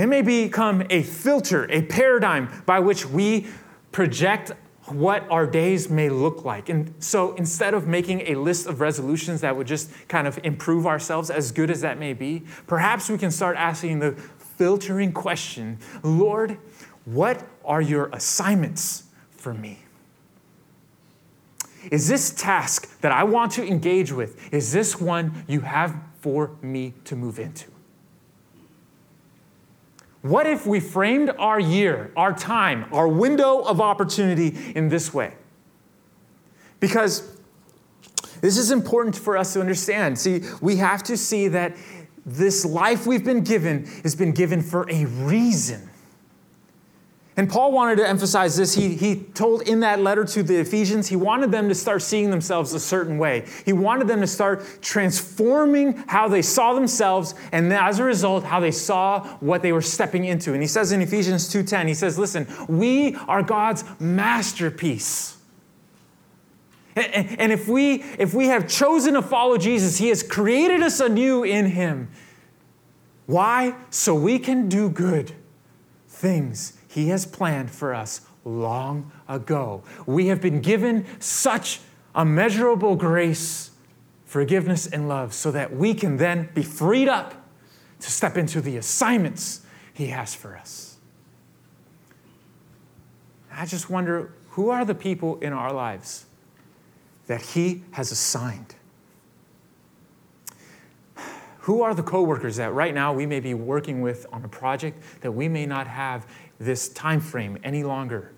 It 0.00 0.06
may 0.06 0.22
become 0.22 0.82
a 0.88 1.02
filter, 1.02 1.70
a 1.70 1.82
paradigm 1.82 2.48
by 2.64 2.80
which 2.80 3.04
we 3.04 3.48
project 3.92 4.52
what 4.86 5.30
our 5.30 5.46
days 5.46 5.90
may 5.90 6.08
look 6.08 6.42
like. 6.42 6.70
And 6.70 6.94
so 7.00 7.34
instead 7.34 7.74
of 7.74 7.86
making 7.86 8.22
a 8.22 8.34
list 8.36 8.66
of 8.66 8.80
resolutions 8.80 9.42
that 9.42 9.54
would 9.54 9.66
just 9.66 9.90
kind 10.08 10.26
of 10.26 10.40
improve 10.42 10.86
ourselves, 10.86 11.28
as 11.28 11.52
good 11.52 11.70
as 11.70 11.82
that 11.82 11.98
may 11.98 12.14
be, 12.14 12.44
perhaps 12.66 13.10
we 13.10 13.18
can 13.18 13.30
start 13.30 13.58
asking 13.58 13.98
the 13.98 14.12
filtering 14.56 15.12
question 15.12 15.78
Lord, 16.02 16.56
what 17.04 17.46
are 17.62 17.82
your 17.82 18.06
assignments 18.14 19.04
for 19.32 19.52
me? 19.52 19.80
Is 21.90 22.08
this 22.08 22.30
task 22.30 22.98
that 23.02 23.12
I 23.12 23.24
want 23.24 23.52
to 23.52 23.66
engage 23.66 24.12
with, 24.12 24.50
is 24.50 24.72
this 24.72 24.98
one 24.98 25.44
you 25.46 25.60
have 25.60 25.94
for 26.20 26.52
me 26.62 26.94
to 27.04 27.16
move 27.16 27.38
into? 27.38 27.66
What 30.22 30.46
if 30.46 30.66
we 30.66 30.80
framed 30.80 31.30
our 31.38 31.58
year, 31.58 32.12
our 32.16 32.32
time, 32.32 32.86
our 32.92 33.08
window 33.08 33.60
of 33.60 33.80
opportunity 33.80 34.72
in 34.74 34.88
this 34.88 35.14
way? 35.14 35.34
Because 36.78 37.36
this 38.40 38.56
is 38.56 38.70
important 38.70 39.16
for 39.16 39.36
us 39.36 39.52
to 39.54 39.60
understand. 39.60 40.18
See, 40.18 40.42
we 40.60 40.76
have 40.76 41.02
to 41.04 41.16
see 41.16 41.48
that 41.48 41.76
this 42.24 42.64
life 42.64 43.06
we've 43.06 43.24
been 43.24 43.42
given 43.42 43.86
has 44.02 44.14
been 44.14 44.32
given 44.32 44.62
for 44.62 44.86
a 44.90 45.04
reason. 45.06 45.89
And 47.36 47.48
Paul 47.48 47.72
wanted 47.72 47.96
to 47.96 48.08
emphasize 48.08 48.56
this. 48.56 48.74
He, 48.74 48.96
he 48.96 49.16
told 49.16 49.62
in 49.62 49.80
that 49.80 50.00
letter 50.00 50.24
to 50.24 50.42
the 50.42 50.56
Ephesians, 50.56 51.08
he 51.08 51.16
wanted 51.16 51.52
them 51.52 51.68
to 51.68 51.74
start 51.74 52.02
seeing 52.02 52.30
themselves 52.30 52.74
a 52.74 52.80
certain 52.80 53.18
way. 53.18 53.46
He 53.64 53.72
wanted 53.72 54.08
them 54.08 54.20
to 54.20 54.26
start 54.26 54.64
transforming 54.82 55.96
how 56.08 56.28
they 56.28 56.42
saw 56.42 56.74
themselves, 56.74 57.34
and 57.52 57.72
as 57.72 57.98
a 57.98 58.04
result, 58.04 58.44
how 58.44 58.58
they 58.58 58.72
saw 58.72 59.24
what 59.38 59.62
they 59.62 59.72
were 59.72 59.80
stepping 59.80 60.24
into. 60.24 60.52
And 60.52 60.60
he 60.60 60.66
says 60.66 60.90
in 60.92 61.00
Ephesians 61.00 61.48
2:10, 61.52 61.86
he 61.86 61.94
says, 61.94 62.18
Listen, 62.18 62.48
we 62.68 63.14
are 63.28 63.42
God's 63.42 63.84
masterpiece. 64.00 65.36
And, 66.96 67.40
and 67.40 67.52
if, 67.52 67.68
we, 67.68 68.02
if 68.18 68.34
we 68.34 68.46
have 68.48 68.68
chosen 68.68 69.14
to 69.14 69.22
follow 69.22 69.56
Jesus, 69.56 69.98
he 69.98 70.08
has 70.08 70.24
created 70.24 70.82
us 70.82 70.98
anew 70.98 71.44
in 71.44 71.66
him. 71.66 72.08
Why? 73.26 73.76
So 73.90 74.12
we 74.16 74.40
can 74.40 74.68
do 74.68 74.90
good 74.90 75.32
things 76.08 76.76
he 76.90 77.10
has 77.10 77.24
planned 77.24 77.70
for 77.70 77.94
us 77.94 78.22
long 78.44 79.12
ago. 79.28 79.84
We 80.06 80.26
have 80.26 80.40
been 80.40 80.60
given 80.60 81.06
such 81.20 81.78
immeasurable 82.16 82.96
grace, 82.96 83.70
forgiveness, 84.24 84.88
and 84.88 85.08
love 85.08 85.32
so 85.32 85.52
that 85.52 85.72
we 85.72 85.94
can 85.94 86.16
then 86.16 86.48
be 86.52 86.64
freed 86.64 87.06
up 87.06 87.46
to 88.00 88.10
step 88.10 88.36
into 88.36 88.60
the 88.60 88.76
assignments 88.76 89.60
He 89.94 90.08
has 90.08 90.34
for 90.34 90.56
us. 90.56 90.96
I 93.52 93.66
just 93.66 93.88
wonder 93.88 94.32
who 94.50 94.70
are 94.70 94.84
the 94.84 94.94
people 94.96 95.38
in 95.38 95.52
our 95.52 95.72
lives 95.72 96.26
that 97.28 97.40
He 97.40 97.84
has 97.92 98.10
assigned? 98.10 98.74
Who 101.60 101.82
are 101.82 101.94
the 101.94 102.02
coworkers 102.02 102.56
that 102.56 102.72
right 102.72 102.92
now 102.92 103.12
we 103.12 103.26
may 103.26 103.38
be 103.38 103.54
working 103.54 104.00
with 104.00 104.26
on 104.32 104.44
a 104.44 104.48
project 104.48 105.00
that 105.20 105.30
we 105.30 105.46
may 105.46 105.66
not 105.66 105.86
have 105.86 106.26
this 106.60 106.88
time 106.90 107.20
frame 107.20 107.58
any 107.64 107.82
longer. 107.82 108.32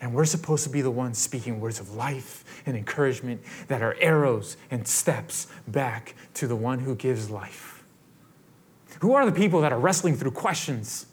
And 0.00 0.14
we're 0.14 0.24
supposed 0.24 0.64
to 0.64 0.70
be 0.70 0.80
the 0.80 0.90
ones 0.90 1.18
speaking 1.18 1.60
words 1.60 1.78
of 1.78 1.94
life 1.94 2.62
and 2.64 2.74
encouragement 2.74 3.42
that 3.68 3.82
are 3.82 3.94
arrows 4.00 4.56
and 4.70 4.88
steps 4.88 5.46
back 5.68 6.14
to 6.34 6.46
the 6.46 6.56
one 6.56 6.78
who 6.80 6.94
gives 6.96 7.28
life. 7.28 7.84
Who 9.00 9.12
are 9.12 9.26
the 9.26 9.32
people 9.32 9.60
that 9.60 9.72
are 9.72 9.78
wrestling 9.78 10.16
through 10.16 10.32
questions 10.32 11.06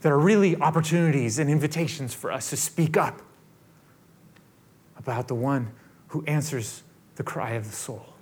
that 0.00 0.10
are 0.10 0.18
really 0.18 0.56
opportunities 0.56 1.38
and 1.38 1.50
invitations 1.50 2.14
for 2.14 2.32
us 2.32 2.50
to 2.50 2.56
speak 2.56 2.96
up 2.96 3.20
about 4.96 5.28
the 5.28 5.34
one 5.34 5.72
who 6.08 6.24
answers 6.26 6.82
the 7.16 7.22
cry 7.22 7.52
of 7.52 7.66
the 7.66 7.76
soul? 7.76 8.14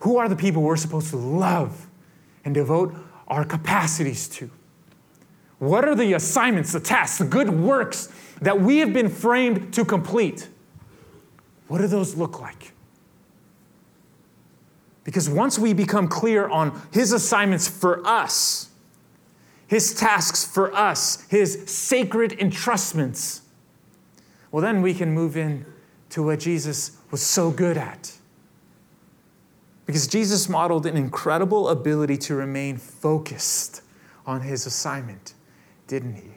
Who 0.00 0.18
are 0.18 0.28
the 0.28 0.36
people 0.36 0.62
we're 0.62 0.76
supposed 0.76 1.10
to 1.10 1.16
love 1.16 1.88
and 2.44 2.54
devote 2.54 2.94
our 3.26 3.44
capacities 3.44 4.28
to? 4.28 4.50
What 5.58 5.88
are 5.88 5.94
the 5.94 6.12
assignments, 6.12 6.72
the 6.72 6.80
tasks, 6.80 7.18
the 7.18 7.24
good 7.24 7.50
works 7.50 8.12
that 8.40 8.60
we 8.60 8.78
have 8.78 8.92
been 8.92 9.08
framed 9.08 9.72
to 9.74 9.84
complete? 9.84 10.48
What 11.68 11.78
do 11.78 11.86
those 11.86 12.14
look 12.14 12.40
like? 12.40 12.72
Because 15.02 15.30
once 15.30 15.58
we 15.58 15.72
become 15.72 16.08
clear 16.08 16.48
on 16.48 16.80
His 16.92 17.12
assignments 17.12 17.68
for 17.68 18.06
us, 18.06 18.68
His 19.66 19.94
tasks 19.94 20.44
for 20.44 20.74
us, 20.74 21.26
His 21.30 21.64
sacred 21.66 22.32
entrustments, 22.32 23.40
well, 24.50 24.62
then 24.62 24.82
we 24.82 24.94
can 24.94 25.12
move 25.12 25.36
in 25.36 25.64
to 26.10 26.22
what 26.22 26.40
Jesus 26.40 26.98
was 27.10 27.22
so 27.22 27.50
good 27.50 27.76
at. 27.76 28.12
Because 29.86 30.06
Jesus 30.06 30.48
modeled 30.48 30.86
an 30.86 30.96
incredible 30.96 31.68
ability 31.68 32.16
to 32.18 32.34
remain 32.34 32.76
focused 32.76 33.82
on 34.26 34.42
His 34.42 34.66
assignment 34.66 35.34
didn't 35.86 36.14
he? 36.16 36.30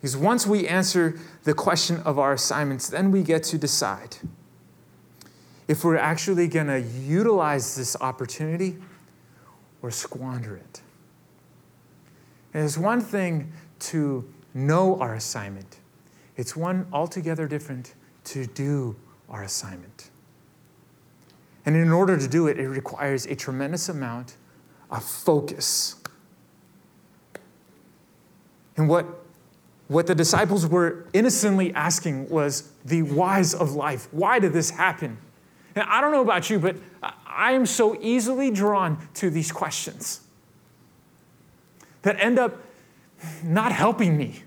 Because 0.00 0.16
once 0.16 0.46
we 0.46 0.68
answer 0.68 1.18
the 1.42 1.54
question 1.54 2.00
of 2.04 2.18
our 2.18 2.32
assignments, 2.32 2.88
then 2.88 3.10
we 3.10 3.22
get 3.22 3.42
to 3.44 3.58
decide 3.58 4.16
if 5.66 5.84
we're 5.84 5.96
actually 5.96 6.46
going 6.46 6.68
to 6.68 6.80
utilize 6.80 7.76
this 7.76 7.96
opportunity 8.00 8.76
or 9.82 9.90
squander 9.90 10.56
it. 10.56 10.82
And 12.54 12.64
it's 12.64 12.78
one 12.78 13.00
thing 13.00 13.52
to 13.80 14.28
know 14.54 14.98
our 15.00 15.14
assignment, 15.14 15.78
it's 16.36 16.56
one 16.56 16.86
altogether 16.92 17.46
different 17.46 17.94
to 18.24 18.46
do 18.46 18.96
our 19.28 19.42
assignment. 19.42 20.10
And 21.66 21.76
in 21.76 21.92
order 21.92 22.16
to 22.16 22.28
do 22.28 22.46
it, 22.46 22.58
it 22.58 22.68
requires 22.68 23.26
a 23.26 23.34
tremendous 23.34 23.88
amount 23.88 24.36
a 24.90 25.00
focus. 25.00 25.96
And 28.76 28.88
what, 28.88 29.06
what 29.88 30.06
the 30.06 30.14
disciples 30.14 30.66
were 30.66 31.06
innocently 31.12 31.74
asking 31.74 32.28
was 32.28 32.70
the 32.84 33.02
whys 33.02 33.54
of 33.54 33.72
life. 33.72 34.08
Why 34.12 34.38
did 34.38 34.52
this 34.52 34.70
happen? 34.70 35.18
And 35.74 35.84
I 35.88 36.00
don't 36.00 36.12
know 36.12 36.22
about 36.22 36.48
you, 36.48 36.58
but 36.58 36.76
I 37.26 37.52
am 37.52 37.66
so 37.66 37.96
easily 38.00 38.50
drawn 38.50 39.08
to 39.14 39.30
these 39.30 39.52
questions 39.52 40.20
that 42.02 42.18
end 42.20 42.38
up 42.38 42.56
not 43.42 43.72
helping 43.72 44.16
me. 44.16 44.42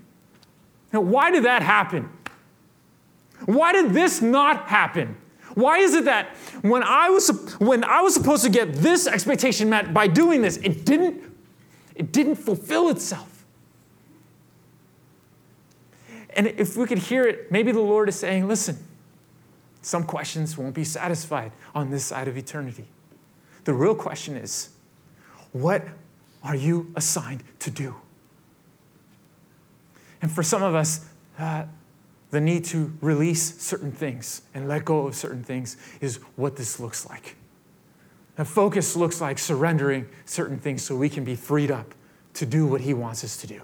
Now, 0.92 1.00
why 1.00 1.30
did 1.30 1.44
that 1.44 1.62
happen? 1.62 2.10
Why 3.46 3.72
did 3.72 3.92
this 3.92 4.22
not 4.22 4.68
happen? 4.68 5.16
Why 5.54 5.78
is 5.78 5.94
it 5.94 6.04
that 6.06 6.28
when 6.62 6.82
I 6.82 7.10
was 7.10 7.54
when 7.58 7.84
I 7.84 8.00
was 8.00 8.14
supposed 8.14 8.44
to 8.44 8.50
get 8.50 8.74
this 8.74 9.06
expectation 9.06 9.68
met 9.68 9.92
by 9.92 10.06
doing 10.06 10.42
this, 10.42 10.56
it 10.58 10.84
didn't 10.84 11.22
it 11.94 12.12
didn't 12.12 12.36
fulfill 12.36 12.88
itself? 12.88 13.44
And 16.34 16.46
if 16.46 16.76
we 16.76 16.86
could 16.86 16.98
hear 16.98 17.24
it, 17.24 17.52
maybe 17.52 17.72
the 17.72 17.80
Lord 17.80 18.08
is 18.08 18.16
saying, 18.16 18.48
listen, 18.48 18.78
some 19.82 20.04
questions 20.04 20.56
won't 20.56 20.74
be 20.74 20.84
satisfied 20.84 21.52
on 21.74 21.90
this 21.90 22.06
side 22.06 22.28
of 22.28 22.36
eternity. 22.38 22.86
The 23.64 23.74
real 23.74 23.94
question 23.94 24.36
is, 24.36 24.70
what 25.52 25.86
are 26.42 26.56
you 26.56 26.90
assigned 26.96 27.44
to 27.58 27.70
do? 27.70 27.96
And 30.22 30.30
for 30.30 30.42
some 30.42 30.62
of 30.62 30.74
us, 30.74 31.06
uh, 31.38 31.64
the 32.32 32.40
need 32.40 32.64
to 32.64 32.92
release 33.02 33.60
certain 33.62 33.92
things 33.92 34.40
and 34.54 34.66
let 34.66 34.86
go 34.86 35.06
of 35.06 35.14
certain 35.14 35.44
things 35.44 35.76
is 36.00 36.16
what 36.36 36.56
this 36.56 36.80
looks 36.80 37.06
like. 37.08 37.36
And 38.38 38.48
focus 38.48 38.96
looks 38.96 39.20
like 39.20 39.38
surrendering 39.38 40.08
certain 40.24 40.58
things 40.58 40.82
so 40.82 40.96
we 40.96 41.10
can 41.10 41.24
be 41.24 41.36
freed 41.36 41.70
up 41.70 41.94
to 42.34 42.46
do 42.46 42.66
what 42.66 42.80
He 42.80 42.94
wants 42.94 43.22
us 43.22 43.36
to 43.42 43.46
do. 43.46 43.60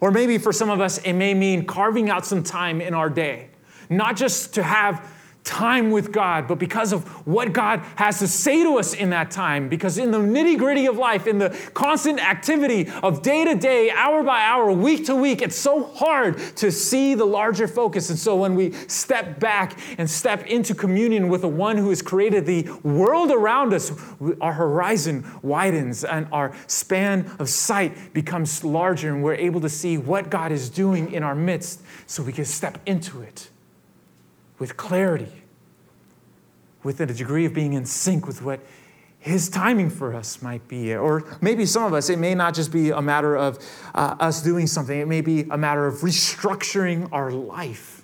Or 0.00 0.12
maybe 0.12 0.38
for 0.38 0.52
some 0.52 0.70
of 0.70 0.80
us, 0.80 0.98
it 0.98 1.14
may 1.14 1.34
mean 1.34 1.66
carving 1.66 2.08
out 2.08 2.24
some 2.24 2.44
time 2.44 2.80
in 2.80 2.94
our 2.94 3.10
day, 3.10 3.50
not 3.90 4.16
just 4.16 4.54
to 4.54 4.62
have 4.62 5.12
time 5.50 5.90
with 5.90 6.12
God, 6.12 6.46
but 6.46 6.60
because 6.60 6.92
of 6.92 7.04
what 7.26 7.52
God 7.52 7.80
has 7.96 8.20
to 8.20 8.28
say 8.28 8.62
to 8.62 8.78
us 8.78 8.94
in 8.94 9.10
that 9.10 9.32
time. 9.32 9.68
Because 9.68 9.98
in 9.98 10.12
the 10.12 10.18
nitty 10.18 10.56
gritty 10.56 10.86
of 10.86 10.96
life, 10.96 11.26
in 11.26 11.38
the 11.38 11.50
constant 11.74 12.24
activity 12.24 12.88
of 13.02 13.22
day 13.22 13.44
to 13.44 13.56
day, 13.56 13.90
hour 13.90 14.22
by 14.22 14.42
hour, 14.42 14.70
week 14.70 15.06
to 15.06 15.16
week, 15.16 15.42
it's 15.42 15.56
so 15.56 15.82
hard 15.82 16.38
to 16.56 16.70
see 16.70 17.14
the 17.16 17.24
larger 17.24 17.66
focus. 17.66 18.10
And 18.10 18.18
so 18.18 18.36
when 18.36 18.54
we 18.54 18.70
step 18.86 19.40
back 19.40 19.76
and 19.98 20.08
step 20.08 20.46
into 20.46 20.72
communion 20.72 21.28
with 21.28 21.40
the 21.40 21.48
one 21.48 21.76
who 21.76 21.88
has 21.88 22.00
created 22.00 22.46
the 22.46 22.70
world 22.84 23.32
around 23.32 23.74
us, 23.74 23.90
our 24.40 24.52
horizon 24.52 25.26
widens 25.42 26.04
and 26.04 26.28
our 26.30 26.54
span 26.68 27.28
of 27.40 27.48
sight 27.48 28.14
becomes 28.14 28.62
larger, 28.62 29.12
and 29.12 29.24
we're 29.24 29.34
able 29.34 29.60
to 29.60 29.68
see 29.68 29.98
what 29.98 30.30
God 30.30 30.52
is 30.52 30.70
doing 30.70 31.10
in 31.10 31.24
our 31.24 31.34
midst 31.34 31.82
so 32.06 32.22
we 32.22 32.32
can 32.32 32.44
step 32.44 32.78
into 32.86 33.20
it 33.20 33.50
with 34.60 34.76
clarity, 34.76 35.39
with 36.82 37.00
a 37.00 37.06
degree 37.06 37.44
of 37.44 37.54
being 37.54 37.72
in 37.74 37.84
sync 37.84 38.26
with 38.26 38.42
what 38.42 38.60
his 39.18 39.50
timing 39.50 39.90
for 39.90 40.14
us 40.14 40.40
might 40.40 40.66
be. 40.66 40.94
Or 40.94 41.24
maybe 41.40 41.66
some 41.66 41.84
of 41.84 41.92
us, 41.92 42.08
it 42.08 42.18
may 42.18 42.34
not 42.34 42.54
just 42.54 42.72
be 42.72 42.90
a 42.90 43.02
matter 43.02 43.36
of 43.36 43.58
uh, 43.94 44.16
us 44.18 44.42
doing 44.42 44.66
something, 44.66 44.98
it 44.98 45.08
may 45.08 45.20
be 45.20 45.42
a 45.50 45.58
matter 45.58 45.86
of 45.86 45.96
restructuring 45.96 47.08
our 47.12 47.30
life 47.30 48.02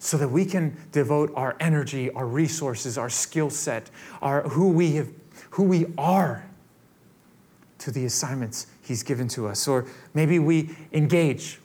so 0.00 0.16
that 0.16 0.28
we 0.28 0.44
can 0.44 0.76
devote 0.92 1.30
our 1.36 1.56
energy, 1.60 2.10
our 2.12 2.26
resources, 2.26 2.98
our 2.98 3.10
skill 3.10 3.50
set, 3.50 3.90
our, 4.20 4.42
who, 4.48 4.70
we 4.70 4.92
have, 4.96 5.08
who 5.50 5.62
we 5.62 5.86
are 5.96 6.44
to 7.78 7.90
the 7.90 8.04
assignments 8.04 8.66
he's 8.82 9.02
given 9.02 9.28
to 9.28 9.46
us. 9.46 9.68
Or 9.68 9.86
maybe 10.12 10.38
we 10.38 10.70
engage 10.92 11.59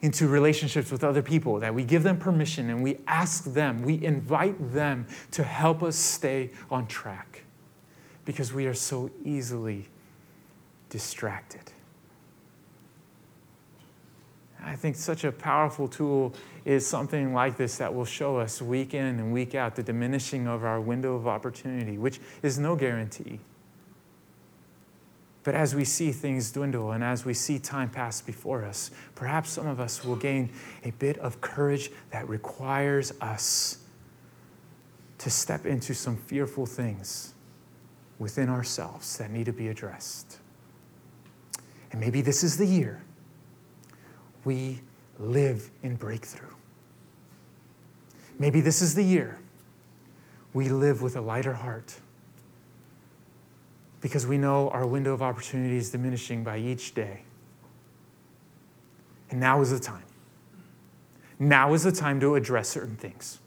into 0.00 0.28
relationships 0.28 0.92
with 0.92 1.02
other 1.02 1.22
people, 1.22 1.58
that 1.58 1.74
we 1.74 1.84
give 1.84 2.02
them 2.02 2.18
permission 2.18 2.70
and 2.70 2.82
we 2.82 2.98
ask 3.06 3.44
them, 3.44 3.82
we 3.82 4.02
invite 4.04 4.72
them 4.72 5.06
to 5.32 5.42
help 5.42 5.82
us 5.82 5.96
stay 5.96 6.50
on 6.70 6.86
track 6.86 7.42
because 8.24 8.52
we 8.52 8.66
are 8.66 8.74
so 8.74 9.10
easily 9.24 9.88
distracted. 10.88 11.72
I 14.62 14.76
think 14.76 14.96
such 14.96 15.24
a 15.24 15.32
powerful 15.32 15.88
tool 15.88 16.34
is 16.64 16.86
something 16.86 17.32
like 17.32 17.56
this 17.56 17.78
that 17.78 17.94
will 17.94 18.04
show 18.04 18.36
us 18.36 18.60
week 18.60 18.92
in 18.92 19.04
and 19.06 19.32
week 19.32 19.54
out 19.54 19.76
the 19.76 19.82
diminishing 19.82 20.46
of 20.46 20.64
our 20.64 20.80
window 20.80 21.14
of 21.14 21.26
opportunity, 21.26 21.96
which 21.96 22.20
is 22.42 22.58
no 22.58 22.76
guarantee. 22.76 23.40
But 25.48 25.54
as 25.54 25.74
we 25.74 25.86
see 25.86 26.12
things 26.12 26.52
dwindle 26.52 26.92
and 26.92 27.02
as 27.02 27.24
we 27.24 27.32
see 27.32 27.58
time 27.58 27.88
pass 27.88 28.20
before 28.20 28.66
us, 28.66 28.90
perhaps 29.14 29.48
some 29.48 29.66
of 29.66 29.80
us 29.80 30.04
will 30.04 30.14
gain 30.14 30.50
a 30.84 30.90
bit 30.90 31.16
of 31.16 31.40
courage 31.40 31.90
that 32.10 32.28
requires 32.28 33.14
us 33.22 33.78
to 35.16 35.30
step 35.30 35.64
into 35.64 35.94
some 35.94 36.18
fearful 36.18 36.66
things 36.66 37.32
within 38.18 38.50
ourselves 38.50 39.16
that 39.16 39.30
need 39.30 39.46
to 39.46 39.54
be 39.54 39.68
addressed. 39.68 40.36
And 41.92 41.98
maybe 41.98 42.20
this 42.20 42.44
is 42.44 42.58
the 42.58 42.66
year 42.66 43.02
we 44.44 44.82
live 45.18 45.70
in 45.82 45.96
breakthrough. 45.96 46.54
Maybe 48.38 48.60
this 48.60 48.82
is 48.82 48.94
the 48.94 49.02
year 49.02 49.38
we 50.52 50.68
live 50.68 51.00
with 51.00 51.16
a 51.16 51.22
lighter 51.22 51.54
heart 51.54 51.98
because 54.00 54.26
we 54.26 54.38
know 54.38 54.70
our 54.70 54.86
window 54.86 55.12
of 55.12 55.22
opportunity 55.22 55.76
is 55.76 55.90
diminishing 55.90 56.44
by 56.44 56.58
each 56.58 56.94
day. 56.94 57.22
And 59.30 59.40
now 59.40 59.60
is 59.60 59.70
the 59.70 59.78
time. 59.78 60.04
Now 61.38 61.74
is 61.74 61.84
the 61.84 61.92
time 61.92 62.20
to 62.20 62.34
address 62.34 62.68
certain 62.68 62.96
things. 62.96 63.38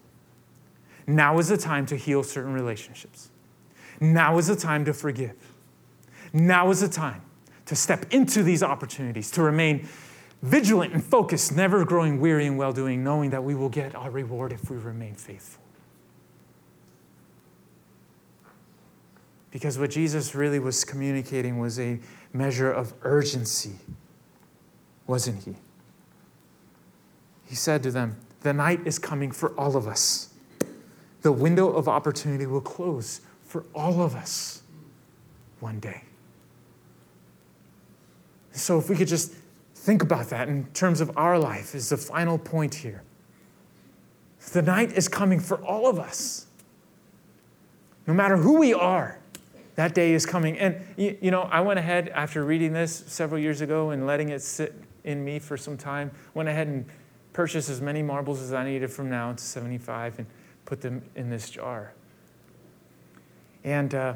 Now 1.07 1.39
is 1.39 1.49
the 1.49 1.57
time 1.57 1.85
to 1.87 1.95
heal 1.95 2.23
certain 2.23 2.53
relationships. 2.53 3.29
Now 3.99 4.37
is 4.37 4.47
the 4.47 4.55
time 4.55 4.85
to 4.85 4.93
forgive. 4.93 5.35
Now 6.33 6.69
is 6.69 6.81
the 6.81 6.87
time 6.87 7.21
to 7.65 7.75
step 7.75 8.05
into 8.11 8.43
these 8.43 8.63
opportunities, 8.63 9.31
to 9.31 9.43
remain 9.43 9.87
vigilant 10.41 10.93
and 10.93 11.03
focused, 11.03 11.55
never 11.55 11.85
growing 11.85 12.19
weary 12.19 12.45
in 12.45 12.57
well 12.57 12.73
doing, 12.73 13.03
knowing 13.03 13.29
that 13.31 13.43
we 13.43 13.55
will 13.55 13.69
get 13.69 13.95
our 13.95 14.09
reward 14.09 14.51
if 14.51 14.69
we 14.69 14.77
remain 14.77 15.15
faithful. 15.15 15.61
Because 19.51 19.77
what 19.77 19.91
Jesus 19.91 20.33
really 20.33 20.59
was 20.59 20.83
communicating 20.85 21.59
was 21.59 21.79
a 21.79 21.99
measure 22.33 22.71
of 22.71 22.93
urgency, 23.03 23.75
wasn't 25.05 25.43
he? 25.43 25.55
He 27.45 27.55
said 27.55 27.83
to 27.83 27.91
them, 27.91 28.15
The 28.41 28.53
night 28.53 28.79
is 28.85 28.97
coming 28.97 29.31
for 29.31 29.49
all 29.59 29.75
of 29.75 29.87
us. 29.87 30.33
The 31.21 31.33
window 31.33 31.69
of 31.69 31.87
opportunity 31.87 32.45
will 32.45 32.61
close 32.61 33.21
for 33.43 33.65
all 33.75 34.01
of 34.01 34.15
us 34.15 34.61
one 35.59 35.79
day. 35.79 36.03
So, 38.53 38.79
if 38.79 38.89
we 38.89 38.95
could 38.95 39.07
just 39.07 39.33
think 39.75 40.01
about 40.01 40.29
that 40.29 40.47
in 40.47 40.65
terms 40.73 41.01
of 41.01 41.11
our 41.17 41.37
life, 41.37 41.75
is 41.75 41.89
the 41.89 41.97
final 41.97 42.37
point 42.37 42.75
here. 42.75 43.03
The 44.53 44.61
night 44.61 44.93
is 44.93 45.07
coming 45.07 45.39
for 45.39 45.57
all 45.63 45.87
of 45.87 45.99
us, 45.99 46.47
no 48.07 48.13
matter 48.13 48.37
who 48.37 48.59
we 48.59 48.73
are. 48.73 49.20
That 49.75 49.93
day 49.93 50.13
is 50.13 50.25
coming. 50.25 50.57
And, 50.57 50.81
you, 50.97 51.17
you 51.21 51.31
know, 51.31 51.41
I 51.43 51.61
went 51.61 51.79
ahead 51.79 52.09
after 52.09 52.43
reading 52.43 52.73
this 52.73 53.03
several 53.07 53.39
years 53.39 53.61
ago 53.61 53.91
and 53.91 54.05
letting 54.05 54.29
it 54.29 54.41
sit 54.41 54.75
in 55.03 55.23
me 55.23 55.39
for 55.39 55.57
some 55.57 55.77
time, 55.77 56.11
went 56.33 56.49
ahead 56.49 56.67
and 56.67 56.85
purchased 57.33 57.69
as 57.69 57.81
many 57.81 58.01
marbles 58.01 58.41
as 58.41 58.53
I 58.53 58.65
needed 58.65 58.91
from 58.91 59.09
now 59.09 59.31
to 59.31 59.43
75 59.43 60.19
and 60.19 60.27
put 60.65 60.81
them 60.81 61.01
in 61.15 61.29
this 61.29 61.49
jar. 61.49 61.93
And, 63.63 63.93
uh, 63.95 64.15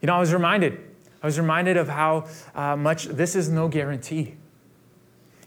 you 0.00 0.06
know, 0.06 0.14
I 0.14 0.20
was 0.20 0.32
reminded, 0.32 0.78
I 1.22 1.26
was 1.26 1.38
reminded 1.38 1.76
of 1.76 1.88
how 1.88 2.26
uh, 2.54 2.76
much 2.76 3.06
this 3.06 3.34
is 3.34 3.48
no 3.48 3.68
guarantee 3.68 4.36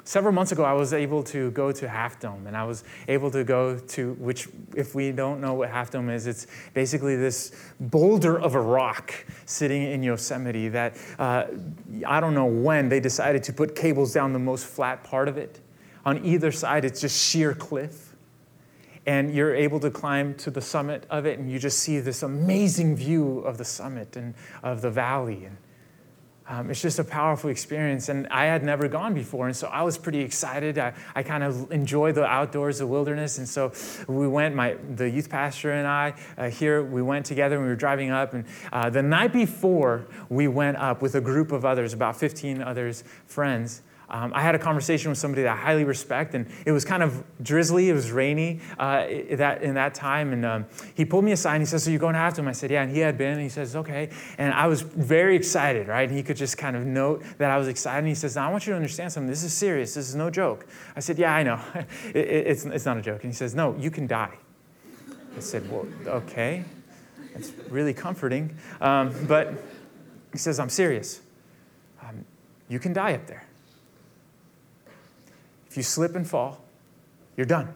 several 0.06 0.32
months 0.32 0.52
ago, 0.52 0.64
I 0.64 0.74
was 0.74 0.94
able 0.94 1.24
to 1.24 1.52
go 1.52 1.72
to 1.72 1.90
Half 1.90 2.20
Dome, 2.20 2.48
and 2.48 2.56
I 2.56 2.64
was 2.64 2.84
able 3.08 3.30
to 3.32 3.44
go 3.44 3.78
to, 3.78 4.14
which, 4.14 4.48
if 4.76 4.96
we 4.96 5.12
don't 5.12 5.42
know 5.42 5.56
what 5.56 5.70
Half 5.70 5.92
Dome 5.92 6.10
is, 6.10 6.28
it's 6.28 6.48
basically 6.74 7.16
this 7.16 7.52
boulder 7.80 8.40
of 8.40 8.56
a 8.56 8.62
rock 8.62 9.14
sitting 9.46 9.84
in 9.84 10.04
Yosemite 10.04 10.70
that 10.70 10.96
uh, 11.20 11.48
I 12.06 12.20
don't 12.20 12.34
know 12.34 12.46
when 12.46 12.88
they 12.88 13.00
decided 13.00 13.44
to 13.44 13.54
put 13.54 13.76
cables 13.76 14.14
down 14.14 14.32
the 14.32 14.40
most 14.40 14.66
flat 14.66 15.04
part 15.04 15.28
of 15.28 15.38
it. 15.38 15.60
On 16.06 16.24
either 16.24 16.52
side, 16.52 16.86
it's 16.86 17.02
just 17.02 17.22
sheer 17.22 17.54
cliff. 17.54 18.16
And 19.08 19.36
you're 19.36 19.54
able 19.54 19.80
to 19.82 19.92
climb 19.92 20.34
to 20.36 20.50
the 20.50 20.62
summit 20.62 21.06
of 21.12 21.28
it, 21.28 21.38
and 21.38 21.52
you 21.52 21.60
just 21.60 21.80
see 21.80 22.00
this 22.00 22.24
amazing 22.24 22.96
view 22.96 23.40
of 23.40 23.58
the 23.58 23.66
summit 23.66 24.16
and 24.16 24.34
of 24.64 24.82
the 24.82 24.90
valley. 24.90 25.46
And 25.46 25.58
um, 26.48 26.70
it's 26.70 26.82
just 26.82 27.00
a 27.00 27.04
powerful 27.04 27.50
experience. 27.50 28.10
And 28.10 28.28
I 28.28 28.46
had 28.46 28.64
never 28.64 28.88
gone 28.88 29.14
before. 29.14 29.48
And 29.48 29.56
so 29.56 29.68
I 29.68 29.82
was 29.82 29.98
pretty 29.98 30.20
excited. 30.20 30.78
I, 30.78 30.94
I 31.16 31.24
kind 31.24 31.44
of 31.44 31.72
enjoy 31.72 32.12
the 32.12 32.26
outdoors, 32.26 32.80
the 32.80 32.88
wilderness. 32.88 33.40
And 33.40 33.50
so 33.50 33.72
we 34.08 34.28
went, 34.28 34.56
my, 34.56 34.76
the 34.96 35.10
youth 35.10 35.30
pastor 35.30 35.72
and 35.72 35.88
I 35.88 36.14
uh, 36.38 36.50
here, 36.50 36.84
we 36.84 37.02
went 37.02 37.26
together 37.26 37.56
and 37.56 37.64
we 37.64 37.70
were 37.70 37.76
driving 37.76 38.12
up. 38.12 38.34
And 38.34 38.46
uh, 38.72 38.90
the 38.90 39.02
night 39.02 39.34
before, 39.34 40.06
we 40.30 40.48
went 40.48 40.78
up 40.78 41.02
with 41.02 41.16
a 41.16 41.22
group 41.22 41.52
of 41.52 41.66
others, 41.66 41.94
about 41.94 42.16
15 42.16 42.62
others, 42.62 43.04
friends. 43.26 43.82
Um, 44.10 44.32
I 44.36 44.42
had 44.42 44.54
a 44.54 44.60
conversation 44.60 45.10
with 45.10 45.18
somebody 45.18 45.44
that 45.44 45.54
I 45.54 45.56
highly 45.56 45.84
respect, 45.84 46.36
and 46.36 46.48
it 46.66 46.72
was 46.72 46.86
kind 46.86 47.02
of 47.02 47.24
drizzly. 47.42 47.90
It 47.90 47.94
was 47.94 48.12
rainy 48.12 48.60
uh, 48.78 49.06
that, 49.32 49.64
in 49.64 49.74
that 49.76 49.96
time. 49.96 50.32
And 50.34 50.46
um, 50.46 50.66
he 50.94 51.06
pulled 51.06 51.26
me 51.26 51.32
aside 51.32 51.56
and 51.56 51.62
he 51.64 51.66
says, 51.66 51.84
So 51.84 51.90
you're 51.90 52.00
going 52.00 52.16
after 52.16 52.42
him? 52.42 52.48
I 52.48 52.52
said, 52.52 52.72
Yeah. 52.72 52.84
And 52.84 52.92
he 52.92 53.00
had 53.00 53.18
been. 53.18 53.34
And 53.34 53.42
he 53.42 53.50
says, 53.50 53.76
Okay. 53.76 54.10
And 54.38 54.54
I 54.54 54.68
was 54.68 54.82
very 54.82 55.36
excited, 55.36 55.88
right? 55.88 56.08
And 56.08 56.16
he 56.16 56.24
could 56.24 56.38
just 56.38 56.58
kind 56.58 56.76
of 56.76 56.86
note 56.86 57.24
that 57.38 57.50
I 57.50 57.58
was 57.58 57.68
excited. 57.68 58.00
And 58.00 58.08
he 58.08 58.16
says, 58.16 58.38
I 58.38 58.50
want 58.50 58.68
you 58.68 58.72
to 58.72 58.78
understand 58.78 59.12
something. 59.12 59.30
This 59.30 59.44
is 59.44 59.54
serious. 59.54 59.94
This 59.96 60.08
is 60.10 60.16
no 60.16 60.30
joke. 60.30 60.68
I 60.96 61.00
said, 61.00 61.18
Yeah, 61.18 61.34
I 61.34 61.44
know. 61.44 61.60
it, 62.14 62.16
it's, 62.16 62.66
it's 62.66 62.86
not 62.86 62.98
a 62.98 63.02
joke. 63.02 63.24
And 63.24 63.32
he 63.32 63.36
says, 63.36 63.56
No, 63.56 63.76
you 63.78 63.90
can 63.90 64.08
die. 64.08 64.38
I 65.36 65.40
said, 65.40 65.70
Well, 65.72 65.88
okay. 66.06 66.64
That's 67.34 67.52
really 67.70 67.94
comforting. 67.94 68.56
Um, 68.80 69.14
but 69.28 69.54
he 70.32 70.38
says, 70.38 70.60
I'm 70.60 70.70
serious. 70.70 71.22
Um, 72.02 72.24
you 72.70 72.80
can 72.80 72.94
die 72.94 73.14
up 73.14 73.28
there. 73.28 73.45
If 75.76 75.80
you 75.80 75.84
slip 75.84 76.16
and 76.16 76.26
fall, 76.26 76.64
you're 77.36 77.46
done. 77.46 77.74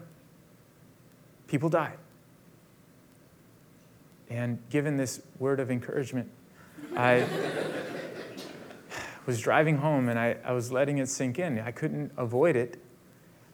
People 1.48 1.68
die. 1.68 1.96
And 4.30 4.58
given 4.70 4.96
this 4.96 5.20
word 5.38 5.60
of 5.60 5.70
encouragement, 5.70 6.30
I 6.96 7.26
was 9.26 9.38
driving 9.38 9.76
home 9.76 10.08
and 10.08 10.18
I, 10.18 10.38
I 10.42 10.52
was 10.52 10.72
letting 10.72 10.96
it 10.96 11.10
sink 11.10 11.38
in. 11.38 11.58
I 11.58 11.72
couldn't 11.72 12.10
avoid 12.16 12.56
it. 12.56 12.80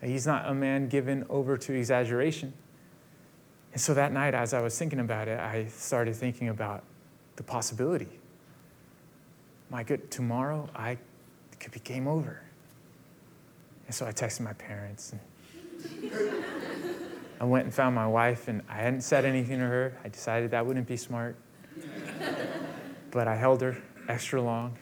He's 0.00 0.28
not 0.28 0.48
a 0.48 0.54
man 0.54 0.88
given 0.88 1.26
over 1.28 1.56
to 1.56 1.72
exaggeration. 1.72 2.52
And 3.72 3.80
so 3.80 3.94
that 3.94 4.12
night, 4.12 4.32
as 4.32 4.54
I 4.54 4.60
was 4.60 4.78
thinking 4.78 5.00
about 5.00 5.26
it, 5.26 5.40
I 5.40 5.66
started 5.66 6.14
thinking 6.14 6.50
about 6.50 6.84
the 7.34 7.42
possibility. 7.42 8.20
My 9.70 9.82
good, 9.82 10.08
tomorrow 10.08 10.70
I 10.72 10.98
could 11.58 11.72
be 11.72 11.80
game 11.80 12.06
over. 12.06 12.45
And 13.86 13.94
so 13.94 14.06
I 14.06 14.12
texted 14.12 14.40
my 14.40 14.52
parents. 14.54 15.14
I 17.40 17.44
went 17.44 17.64
and 17.64 17.74
found 17.74 17.94
my 17.94 18.06
wife, 18.06 18.48
and 18.48 18.62
I 18.68 18.74
hadn't 18.74 19.02
said 19.02 19.24
anything 19.24 19.58
to 19.58 19.64
her. 19.64 19.96
I 20.04 20.08
decided 20.08 20.50
that 20.50 20.66
wouldn't 20.66 20.86
be 20.86 20.96
smart. 20.96 21.36
but 23.10 23.28
I 23.28 23.36
held 23.36 23.60
her 23.62 23.76
extra 24.08 24.40
long, 24.40 24.76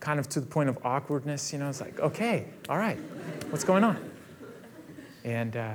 kind 0.00 0.20
of 0.20 0.28
to 0.30 0.40
the 0.40 0.46
point 0.46 0.68
of 0.68 0.78
awkwardness. 0.84 1.52
You 1.52 1.60
know, 1.60 1.68
it's 1.68 1.80
like, 1.80 1.98
okay, 2.00 2.46
all 2.68 2.78
right, 2.78 2.98
what's 3.50 3.64
going 3.64 3.84
on? 3.84 4.10
And 5.24 5.56
uh, 5.56 5.74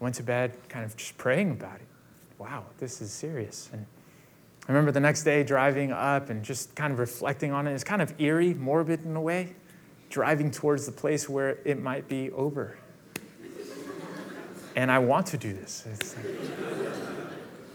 went 0.00 0.14
to 0.16 0.22
bed, 0.22 0.54
kind 0.68 0.84
of 0.84 0.96
just 0.96 1.16
praying 1.18 1.52
about 1.52 1.76
it. 1.76 1.86
Wow, 2.38 2.64
this 2.78 3.00
is 3.00 3.12
serious. 3.12 3.68
And 3.72 3.84
I 4.66 4.72
remember 4.72 4.92
the 4.92 5.00
next 5.00 5.24
day 5.24 5.42
driving 5.42 5.92
up 5.92 6.30
and 6.30 6.42
just 6.42 6.74
kind 6.74 6.92
of 6.92 6.98
reflecting 6.98 7.52
on 7.52 7.66
it. 7.66 7.74
It's 7.74 7.84
kind 7.84 8.02
of 8.02 8.18
eerie, 8.20 8.54
morbid 8.54 9.04
in 9.04 9.14
a 9.16 9.20
way 9.20 9.54
driving 10.08 10.50
towards 10.50 10.86
the 10.86 10.92
place 10.92 11.28
where 11.28 11.58
it 11.64 11.80
might 11.80 12.08
be 12.08 12.30
over. 12.30 12.76
And 14.76 14.90
I 14.90 14.98
want 14.98 15.26
to 15.28 15.38
do 15.38 15.52
this. 15.52 15.84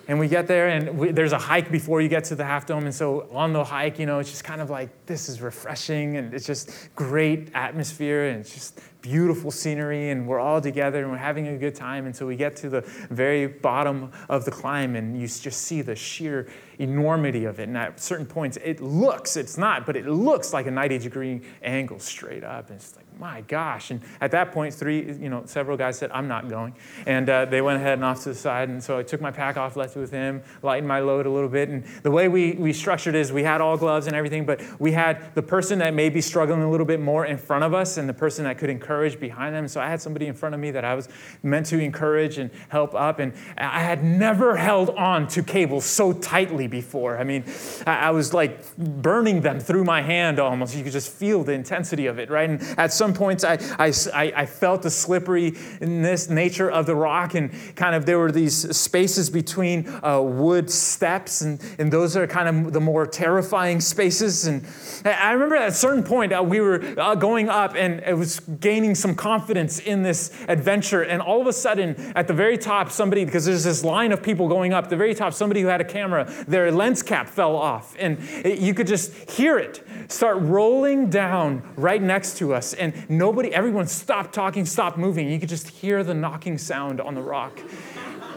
And 0.08 0.20
we 0.20 0.28
get 0.28 0.48
there, 0.48 0.68
and 0.68 0.98
we, 0.98 1.12
there's 1.12 1.32
a 1.32 1.38
hike 1.38 1.72
before 1.72 2.02
you 2.02 2.10
get 2.10 2.26
to 2.26 2.36
the 2.36 2.44
Half 2.44 2.66
Dome. 2.66 2.84
And 2.84 2.94
so 2.94 3.30
on 3.32 3.54
the 3.54 3.63
hike, 3.63 4.00
you 4.00 4.06
know, 4.06 4.20
it's 4.20 4.30
just 4.30 4.44
kind 4.44 4.60
of 4.60 4.70
like, 4.70 4.89
this 5.06 5.30
is 5.30 5.42
refreshing, 5.42 6.18
and 6.18 6.34
it's 6.34 6.46
just 6.46 6.89
great 6.96 7.50
atmosphere, 7.54 8.28
and 8.28 8.42
it's 8.42 8.54
just 8.54 8.82
beautiful 9.02 9.50
scenery, 9.50 10.10
and 10.10 10.28
we're 10.28 10.39
all 10.39 10.60
together, 10.60 11.04
and 11.04 11.12
we're 11.12 11.18
having 11.18 11.48
a 11.48 11.58
good 11.58 11.74
time. 11.74 12.06
And 12.06 12.13
so 12.13 12.28
we 12.28 12.36
get 12.36 12.56
to 12.58 12.70
the 12.70 12.82
very 13.10 13.48
bottom 13.48 14.12
of 14.28 14.44
the 14.44 14.52
climb, 14.52 14.98
and 14.98 15.20
you 15.20 15.26
just 15.26 15.62
see 15.62 15.82
the 15.82 15.96
sheer 15.96 16.50
enormity 16.80 17.46
of 17.46 17.62
it. 17.62 17.70
And 17.70 17.78
at 17.78 18.02
certain 18.02 18.26
points, 18.26 18.58
it 18.58 18.82
looks, 18.82 19.38
it's 19.38 19.58
not, 19.58 19.86
but 19.86 19.96
it 19.96 20.06
looks 20.06 20.52
like 20.52 20.68
a 20.68 20.72
90 20.72 20.98
degree 20.98 21.42
angle 21.62 22.00
straight 22.00 22.44
up. 22.44 22.70
And 22.70 22.76
it's 22.76 22.94
like, 22.98 23.03
my 23.19 23.41
gosh. 23.41 23.91
And 23.91 24.02
at 24.21 24.32
that 24.32 24.52
point, 24.52 24.73
three, 24.73 25.13
you 25.13 25.30
know, 25.30 25.43
several 25.45 25.78
guys 25.78 25.97
said, 25.97 26.12
I'm 26.12 26.28
not 26.28 26.49
going. 26.49 26.76
And 27.06 27.30
uh, 27.30 27.45
they 27.45 27.62
went 27.62 27.78
ahead 27.78 27.93
and 27.93 28.04
off 28.04 28.23
to 28.23 28.30
the 28.30 28.36
side. 28.36 28.69
And 28.69 28.84
so 28.84 28.97
I 28.97 29.04
took 29.04 29.21
my 29.21 29.32
pack 29.32 29.58
off, 29.58 29.76
left 29.76 29.95
it 29.95 29.99
with 29.99 30.12
him, 30.12 30.41
lightened 30.62 30.88
my 30.88 30.99
load 30.99 31.26
a 31.26 31.30
little 31.30 31.49
bit. 31.49 31.69
And 31.69 31.84
the 32.04 32.12
way 32.12 32.28
we, 32.28 32.54
we 32.54 32.73
structured 32.73 33.15
is 33.15 33.32
we 33.32 33.43
had 33.43 33.62
all 33.62 33.78
gloves 33.78 34.08
and 34.08 34.15
everything, 34.15 34.45
but 34.45 34.62
we 34.80 34.91
had 34.91 35.34
the 35.36 35.41
person 35.41 35.80
that 35.80 35.93
may 35.93 36.10
be 36.10 36.21
struggling 36.21 36.62
a 36.62 36.69
little 36.69 36.86
bit 36.86 36.99
more 36.99 37.26
in 37.26 37.38
front 37.38 37.63
of 37.63 37.73
us 37.73 37.97
and 37.97 38.08
the 38.10 38.13
person 38.13 38.43
that 38.45 38.58
could 38.58 38.69
encourage 38.69 39.19
behind 39.19 39.56
them. 39.56 39.67
So 39.67 39.80
I 39.80 39.88
had 39.88 40.02
somebody 40.02 40.28
in 40.28 40.34
front 40.34 40.56
of 40.56 40.62
me 40.62 40.71
that 40.71 40.86
I 40.86 40.95
was 40.95 41.08
meant 41.41 41.65
to 41.67 41.80
encourage 41.80 42.38
and 42.38 42.49
help 42.69 42.93
up. 42.95 43.19
And 43.19 43.34
I 43.58 43.80
had 43.80 44.04
never 44.04 44.56
held 44.56 44.89
on 44.91 45.28
to 45.30 45.43
cables 45.43 45.86
so 45.86 46.13
tightly 46.13 46.67
before. 46.67 47.17
I 47.17 47.23
mean, 47.23 47.43
I, 47.86 48.08
I 48.08 48.12
was 48.12 48.34
like 48.34 48.76
burning 48.78 49.41
them 49.41 49.60
through 49.60 49.84
my 49.84 50.02
hand 50.02 50.39
almost. 50.39 50.76
You 50.76 50.84
could 50.84 50.91
just 50.91 51.12
feel 51.12 51.43
the 51.43 51.54
intensity 51.54 52.08
of 52.08 52.19
it, 52.19 52.30
right? 52.30 52.49
And 52.49 52.62
at 52.78 52.91
some 52.93 53.12
points, 53.13 53.43
I, 53.43 53.58
I, 53.80 54.34
I 54.36 54.45
felt 54.45 54.82
the 54.82 54.89
slipperiness 54.89 56.30
nature 56.30 56.69
of 56.69 56.86
the 56.86 56.95
rock, 56.95 57.36
and 57.36 57.52
kind 57.76 57.95
of 57.95 58.06
there 58.06 58.19
were 58.19 58.32
these 58.32 58.76
spaces 58.76 59.30
between 59.30 59.88
uh, 60.04 60.21
wood 60.21 60.69
steps, 60.69 61.41
and, 61.41 61.60
and 61.80 61.91
those 61.91 62.15
are 62.17 62.28
kind 62.28 62.49
of 62.49 62.73
the 62.73 62.82
more 62.82 63.06
terrifying 63.06 63.82
spaces. 63.82 64.45
And 64.47 64.65
I 65.06 65.32
remember 65.32 65.56
at 65.56 65.69
a 65.69 65.71
certain 65.71 66.04
point, 66.04 66.34
uh, 66.34 66.43
we 66.43 66.60
were 66.62 66.84
uh, 66.99 67.15
going 67.15 67.49
up, 67.49 67.76
and 67.76 68.02
it 68.02 68.17
was 68.17 68.39
gaining 68.39 68.95
some 68.95 69.15
confidence 69.15 69.80
in 69.80 70.04
this 70.04 70.32
adventure. 70.47 71.02
And 71.02 71.21
all 71.21 71.41
of 71.41 71.47
a 71.47 71.54
sudden, 71.54 71.95
at 72.15 72.28
the 72.28 72.34
very 72.34 72.58
top, 72.58 72.91
somebody, 72.91 73.26
because 73.26 73.45
there's 73.45 73.63
this 73.63 73.84
line 73.84 74.12
of 74.12 74.21
people 74.21 74.47
going 74.47 74.73
up, 74.73 74.89
the 74.89 74.97
very 74.97 75.13
top, 75.13 75.34
somebody 75.34 75.62
who 75.62 75.67
had 75.67 75.82
a 75.82 75.86
camera, 75.86 76.32
their 76.47 76.71
lens 76.71 77.04
cap 77.04 77.28
fell 77.30 77.56
off, 77.56 77.95
and 77.99 78.17
you 78.45 78.73
could 78.73 78.88
just 78.88 79.30
hear 79.30 79.58
it 79.58 79.84
start 80.08 80.38
rolling 80.41 81.10
down 81.10 81.62
right 81.76 82.02
next 82.02 82.38
to 82.38 82.54
us. 82.54 82.73
And 82.73 82.92
nobody, 83.10 83.53
everyone 83.53 83.88
stopped 83.88 84.34
talking, 84.34 84.65
stopped 84.65 84.97
moving. 84.97 85.29
You 85.29 85.39
could 85.39 85.49
just 85.49 85.69
hear 85.69 86.03
the 86.03 86.13
knocking 86.13 86.58
sound 86.58 87.01
on 87.01 87.15
the 87.15 87.21
rock. 87.21 87.60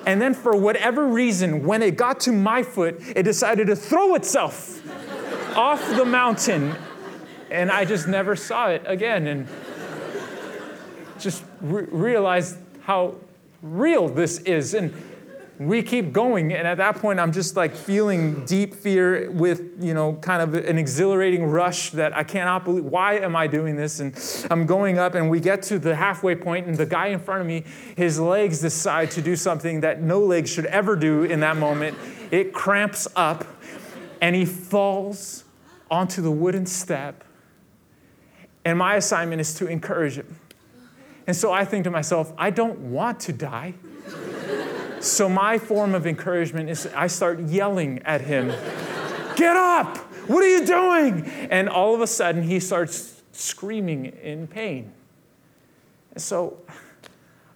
And 0.06 0.22
then, 0.22 0.34
for 0.34 0.56
whatever 0.56 1.06
reason, 1.06 1.64
when 1.64 1.82
it 1.82 1.96
got 1.96 2.20
to 2.20 2.32
my 2.32 2.62
foot, 2.62 3.00
it 3.14 3.24
decided 3.24 3.66
to 3.66 3.76
throw 3.76 4.14
itself 4.14 4.80
off 5.56 5.84
the 5.96 6.04
mountain. 6.04 6.74
And 7.50 7.70
I 7.70 7.84
just 7.84 8.06
never 8.06 8.36
saw 8.36 8.68
it 8.68 8.82
again. 8.86 9.26
And 9.26 9.48
just 11.18 11.44
re- 11.60 11.86
realized 11.90 12.56
how 12.82 13.16
real 13.62 14.08
this 14.08 14.38
is. 14.40 14.74
And 14.74 14.94
we 15.58 15.82
keep 15.82 16.12
going. 16.12 16.52
And 16.52 16.66
at 16.66 16.76
that 16.78 16.96
point 16.96 17.18
i'm 17.18 17.32
just 17.32 17.56
like 17.56 17.74
feeling 17.74 18.44
deep 18.44 18.74
fear 18.74 19.30
with 19.30 19.62
you 19.80 19.94
know 19.94 20.14
kind 20.14 20.42
of 20.42 20.54
an 20.54 20.78
exhilarating 20.78 21.44
rush 21.44 21.90
that 21.90 22.14
i 22.16 22.22
cannot 22.22 22.64
believe 22.64 22.84
why 22.84 23.14
am 23.14 23.34
i 23.36 23.46
doing 23.46 23.76
this? 23.76 24.00
And 24.00 24.14
i'm 24.50 24.66
going 24.66 24.98
up 24.98 25.14
and 25.14 25.30
we 25.30 25.40
get 25.40 25.62
to 25.64 25.78
the 25.78 25.94
halfway 25.94 26.34
point 26.34 26.66
and 26.66 26.76
the 26.76 26.86
guy 26.86 27.08
in 27.08 27.18
front 27.18 27.40
of 27.40 27.46
me 27.46 27.64
his 27.96 28.20
legs 28.20 28.60
decide 28.60 29.10
to 29.12 29.22
do 29.22 29.36
something 29.36 29.80
that 29.80 30.02
no 30.02 30.20
legs 30.20 30.50
should 30.50 30.66
ever 30.66 30.96
do 30.96 31.24
in 31.24 31.40
that 31.40 31.56
moment. 31.56 31.96
It 32.30 32.52
cramps 32.52 33.08
up 33.16 33.46
and 34.20 34.34
he 34.34 34.44
falls 34.44 35.44
onto 35.90 36.20
the 36.20 36.30
wooden 36.30 36.66
step. 36.66 37.22
And 38.64 38.78
my 38.78 38.96
assignment 38.96 39.40
is 39.40 39.54
to 39.54 39.68
encourage 39.68 40.16
him. 40.16 40.40
And 41.26 41.34
so 41.34 41.52
i 41.52 41.64
think 41.64 41.84
to 41.84 41.90
myself 41.90 42.32
i 42.36 42.50
don't 42.50 42.78
want 42.78 43.20
to 43.20 43.32
die 43.32 43.74
so 45.06 45.28
my 45.28 45.58
form 45.58 45.94
of 45.94 46.06
encouragement 46.06 46.68
is 46.68 46.86
I 46.94 47.06
start 47.06 47.40
yelling 47.40 48.00
at 48.04 48.20
him, 48.20 48.48
Get 49.36 49.56
up! 49.56 49.98
What 50.28 50.42
are 50.42 50.48
you 50.48 50.66
doing? 50.66 51.24
And 51.50 51.68
all 51.68 51.94
of 51.94 52.00
a 52.00 52.06
sudden 52.06 52.42
he 52.42 52.58
starts 52.58 53.22
screaming 53.32 54.06
in 54.06 54.46
pain. 54.46 54.92
And 56.12 56.22
so 56.22 56.58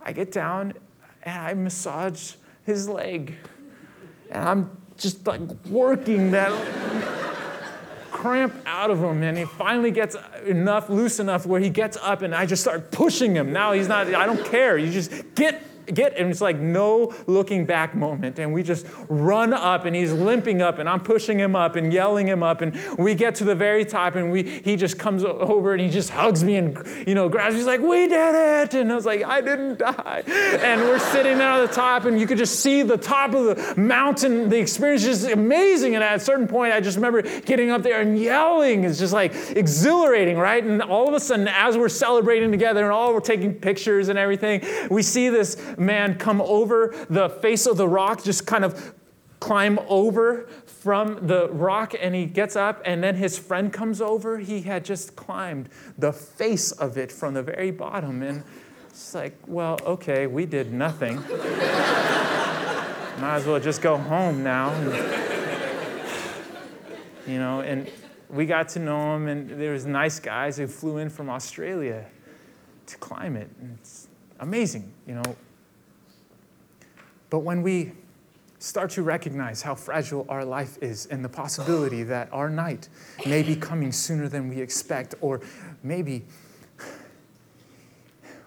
I 0.01 0.13
get 0.13 0.31
down 0.31 0.75
and 1.23 1.39
I 1.43 1.55
massage 1.55 2.35
his 2.65 2.89
leg. 2.89 3.35
And 4.31 4.49
I'm 4.49 4.77
just 4.97 5.27
like 5.27 5.41
working 5.67 6.31
that 6.31 6.53
cramp 8.11 8.55
out 8.67 8.91
of 8.91 9.03
him. 9.03 9.23
And 9.23 9.37
he 9.37 9.47
finally 9.47 9.91
gets 9.91 10.17
enough, 10.47 10.91
loose 10.91 11.19
enough 11.19 11.47
where 11.47 11.61
he 11.61 11.71
gets 11.71 11.97
up 11.97 12.23
and 12.23 12.35
I 12.35 12.47
just 12.47 12.63
start 12.63 12.91
pushing 12.91 13.35
him. 13.35 13.53
Now 13.53 13.73
he's 13.73 13.89
not, 13.89 14.07
I 14.15 14.27
don't 14.27 14.45
care. 14.45 14.77
You 14.79 14.93
just 14.93 15.35
get 15.35 15.63
get, 15.95 16.17
and 16.17 16.31
it's 16.31 16.41
like 16.41 16.59
no 16.59 17.15
looking 17.27 17.67
back 17.67 17.95
moment. 17.95 18.39
And 18.39 18.53
we 18.53 18.63
just 18.63 18.87
run 19.09 19.53
up, 19.53 19.85
and 19.85 19.95
he's 19.95 20.13
limping 20.13 20.63
up, 20.63 20.79
and 20.79 20.89
I'm 20.89 21.01
pushing 21.01 21.39
him 21.39 21.57
up 21.57 21.77
and 21.77 21.93
yelling 21.93 22.27
him 22.27 22.43
up. 22.43 22.61
And 22.61 22.79
we 22.99 23.15
get 23.15 23.35
to 23.37 23.45
the 23.45 23.55
very 23.55 23.85
top, 23.85 24.15
and 24.15 24.31
we, 24.31 24.43
he 24.43 24.77
just 24.77 24.99
comes 24.99 25.25
over 25.25 25.73
and 25.73 25.83
he 25.83 25.89
just 25.89 26.11
hugs 26.11 26.45
me 26.45 26.57
and, 26.57 26.77
you 27.07 27.15
know, 27.15 27.29
grabs 27.29 27.55
me. 27.55 27.61
He's 27.61 27.67
like, 27.67 27.81
We 27.81 28.09
did 28.09 28.35
it. 28.35 28.75
And 28.75 28.91
I 28.91 28.95
was 28.95 29.07
like, 29.07 29.25
I 29.25 29.41
didn't 29.41 29.79
die. 29.79 30.23
And 30.27 30.81
we're 30.83 30.99
sitting 30.99 31.39
there 31.39 31.49
at 31.49 31.69
the 31.69 31.75
top, 31.75 32.05
and 32.05 32.21
you 32.21 32.27
could 32.27 32.39
just 32.39 32.61
see 32.61 32.83
the 32.83 32.97
top 32.97 33.35
of 33.35 33.45
the 33.45 33.81
mountain. 33.81 34.49
The 34.49 34.59
experience 34.59 35.05
is 35.05 35.23
just 35.23 35.33
amazing. 35.33 35.95
And 35.95 36.05
at 36.05 36.17
a 36.17 36.21
certain 36.21 36.47
point, 36.47 36.73
I 36.73 36.81
just 36.81 36.97
remember 36.97 37.23
getting 37.41 37.71
up 37.71 37.83
there 37.83 38.01
and 38.01 38.19
yelling. 38.19 38.85
It's 38.85 38.99
just 38.99 39.13
like 39.13 39.33
exhilarating, 39.57 40.37
right? 40.39 40.63
And 40.63 40.83
all 40.83 41.09
of 41.09 41.15
a 41.15 41.21
sudden, 41.21 41.49
as 41.49 41.77
we're 41.77 41.89
celebrating 41.89 42.51
together 42.51 42.85
and 42.85 42.93
all 42.93 43.13
we're 43.13 43.21
taking 43.21 43.55
pictures 43.55 44.09
and 44.09 44.19
everything, 44.19 44.63
we 44.91 45.03
see 45.03 45.29
this 45.29 45.57
man 45.81 46.17
come 46.17 46.41
over 46.41 46.95
the 47.09 47.29
face 47.29 47.67
of 47.67 47.77
the 47.77 47.89
rock, 47.89 48.23
just 48.23 48.47
kind 48.47 48.65
of 48.65 48.95
climb 49.41 49.79
over 49.89 50.47
from 50.67 51.27
the 51.27 51.49
rock 51.51 51.95
and 51.99 52.15
he 52.15 52.27
gets 52.27 52.55
up 52.55 52.81
and 52.85 53.03
then 53.03 53.17
his 53.17 53.39
friend 53.39 53.73
comes 53.73 54.01
over. 54.01 54.39
He 54.39 54.63
had 54.63 54.85
just 54.85 55.17
climbed 55.17 55.69
the 55.99 56.13
face 56.13 56.73
of 56.73 56.97
it 56.97 57.11
from 57.11 57.35
the 57.35 57.43
very 57.43 57.71
bottom 57.71 58.23
and 58.23 58.45
it's 58.89 59.15
like 59.15 59.37
well 59.47 59.79
okay 59.85 60.27
we 60.27 60.47
did 60.47 60.73
nothing. 60.73 61.17
Might 63.19 63.37
as 63.37 63.47
well 63.47 63.61
just 63.61 63.83
go 63.83 63.97
home 63.97 64.43
now. 64.43 64.79
You 67.27 67.39
know 67.39 67.61
and 67.61 67.91
we 68.29 68.47
got 68.47 68.69
to 68.71 68.79
know 68.79 69.17
him 69.17 69.27
and 69.29 69.51
there 69.61 69.73
was 69.73 69.87
nice 69.87 70.21
guys 70.21 70.57
who 70.59 70.67
flew 70.67 70.99
in 70.99 71.11
from 71.11 71.29
australia 71.29 72.05
to 72.87 72.97
climb 72.99 73.37
it. 73.37 73.49
And 73.61 73.79
it's 73.81 74.09
amazing 74.39 74.93
you 75.07 75.15
know 75.15 75.37
but 77.31 77.41
when 77.41 77.63
we 77.63 77.93
start 78.59 78.91
to 78.91 79.03
recognize 79.03 79.63
how 79.63 79.75
fragile 79.75 80.27
our 80.29 80.45
life 80.45 80.77
is 80.83 81.07
and 81.07 81.25
the 81.25 81.29
possibility 81.29 82.03
that 82.03 82.29
our 82.31 82.51
night 82.51 82.89
may 83.25 83.43
be 83.43 83.57
coming 83.57 83.91
sooner 83.91 84.29
than 84.29 84.49
we 84.49 84.61
expect, 84.61 85.15
or 85.23 85.41
maybe 85.83 86.23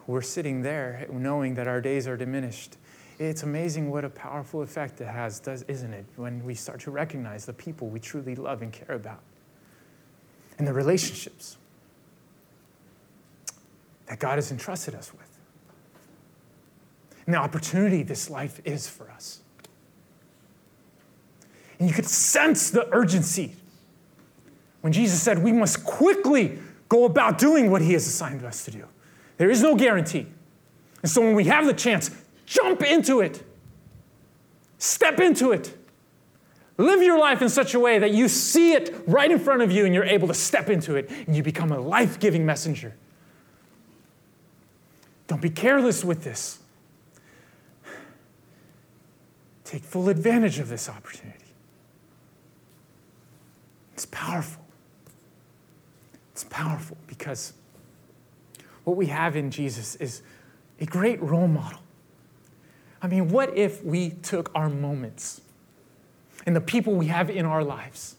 we're 0.06 0.22
sitting 0.22 0.62
there 0.62 1.08
knowing 1.12 1.56
that 1.56 1.68
our 1.68 1.82
days 1.82 2.08
are 2.08 2.16
diminished. 2.16 2.78
It's 3.18 3.44
amazing 3.44 3.90
what 3.90 4.06
a 4.06 4.10
powerful 4.10 4.62
effect 4.62 5.02
it 5.02 5.08
has, 5.08 5.40
does, 5.40 5.64
isn't 5.64 5.94
it, 5.94 6.06
when 6.16 6.44
we 6.44 6.54
start 6.54 6.82
to 6.82 6.92
recognize 6.92 7.46
the 7.46 7.54
people 7.54 7.88
we 7.88 8.00
truly 8.00 8.36
love 8.36 8.62
and 8.62 8.72
care 8.72 8.96
about 8.96 9.22
and 10.58 10.68
the 10.68 10.74
relationships 10.74 11.58
that 14.08 14.20
God 14.20 14.36
has 14.36 14.52
entrusted 14.52 14.94
us 14.94 15.12
with 15.14 15.23
and 17.26 17.34
the 17.34 17.40
opportunity 17.40 18.04
this 18.04 18.30
life 18.30 18.62
is 18.66 18.88
for 18.88 19.10
us. 19.10 19.42
And 21.80 21.88
you 21.88 21.94
could 21.94 22.06
sense 22.06 22.70
the 22.70 22.88
urgency 22.94 23.56
when 24.82 24.94
Jesus 24.94 25.22
said, 25.22 25.40
We 25.44 25.52
must 25.52 25.84
quickly 25.86 26.60
go 26.90 27.06
about 27.06 27.38
doing 27.38 27.72
what 27.72 27.82
He 27.82 27.94
has 27.94 28.06
assigned 28.06 28.44
us 28.44 28.66
to 28.66 28.72
do. 28.72 28.86
There 29.38 29.50
is 29.50 29.62
no 29.62 29.76
guarantee. 29.76 30.28
And 31.02 31.12
so 31.12 31.22
when 31.22 31.36
we 31.36 31.46
have 31.46 31.66
the 31.66 31.74
chance, 31.74 32.12
jump 32.46 32.82
into 32.84 33.22
it, 33.22 33.44
step 34.78 35.20
into 35.20 35.52
it. 35.52 35.76
Live 36.78 37.04
your 37.04 37.20
life 37.20 37.42
in 37.42 37.50
such 37.50 37.76
a 37.76 37.80
way 37.80 38.00
that 38.00 38.12
you 38.12 38.28
see 38.28 38.74
it 38.74 39.04
right 39.06 39.30
in 39.30 39.38
front 39.38 39.62
of 39.62 39.72
you 39.72 39.86
and 39.86 39.94
you're 39.94 40.04
able 40.04 40.28
to 40.28 40.34
step 40.34 40.70
into 40.70 40.96
it 40.96 41.10
and 41.28 41.36
you 41.36 41.44
become 41.44 41.72
a 41.72 41.80
life 41.80 42.20
giving 42.20 42.46
messenger. 42.46 42.96
Don't 45.28 45.42
be 45.42 45.52
careless 45.52 46.04
with 46.04 46.24
this. 46.24 46.60
Take 49.74 49.82
full 49.82 50.08
advantage 50.08 50.60
of 50.60 50.70
this 50.70 50.88
opportunity. 50.88 51.40
It's 53.96 54.06
powerful. 54.06 54.64
It's 56.32 56.44
powerful 56.44 56.96
because 57.08 57.54
what 58.84 58.96
we 58.96 59.08
have 59.08 59.36
in 59.36 59.50
Jesus 59.50 59.96
is 59.96 60.22
a 60.80 60.86
great 60.86 61.20
role 61.24 61.48
model. 61.48 61.80
I 63.02 63.08
mean, 63.08 63.30
what 63.30 63.58
if 63.58 63.84
we 63.84 64.12
took 64.12 64.52
our 64.54 64.70
moments 64.70 65.42
and 66.46 66.56
the 66.56 66.62
people 66.62 66.94
we 66.94 67.08
have 67.08 67.32
in 67.32 67.44
our 67.44 67.64
lives. 67.64 68.16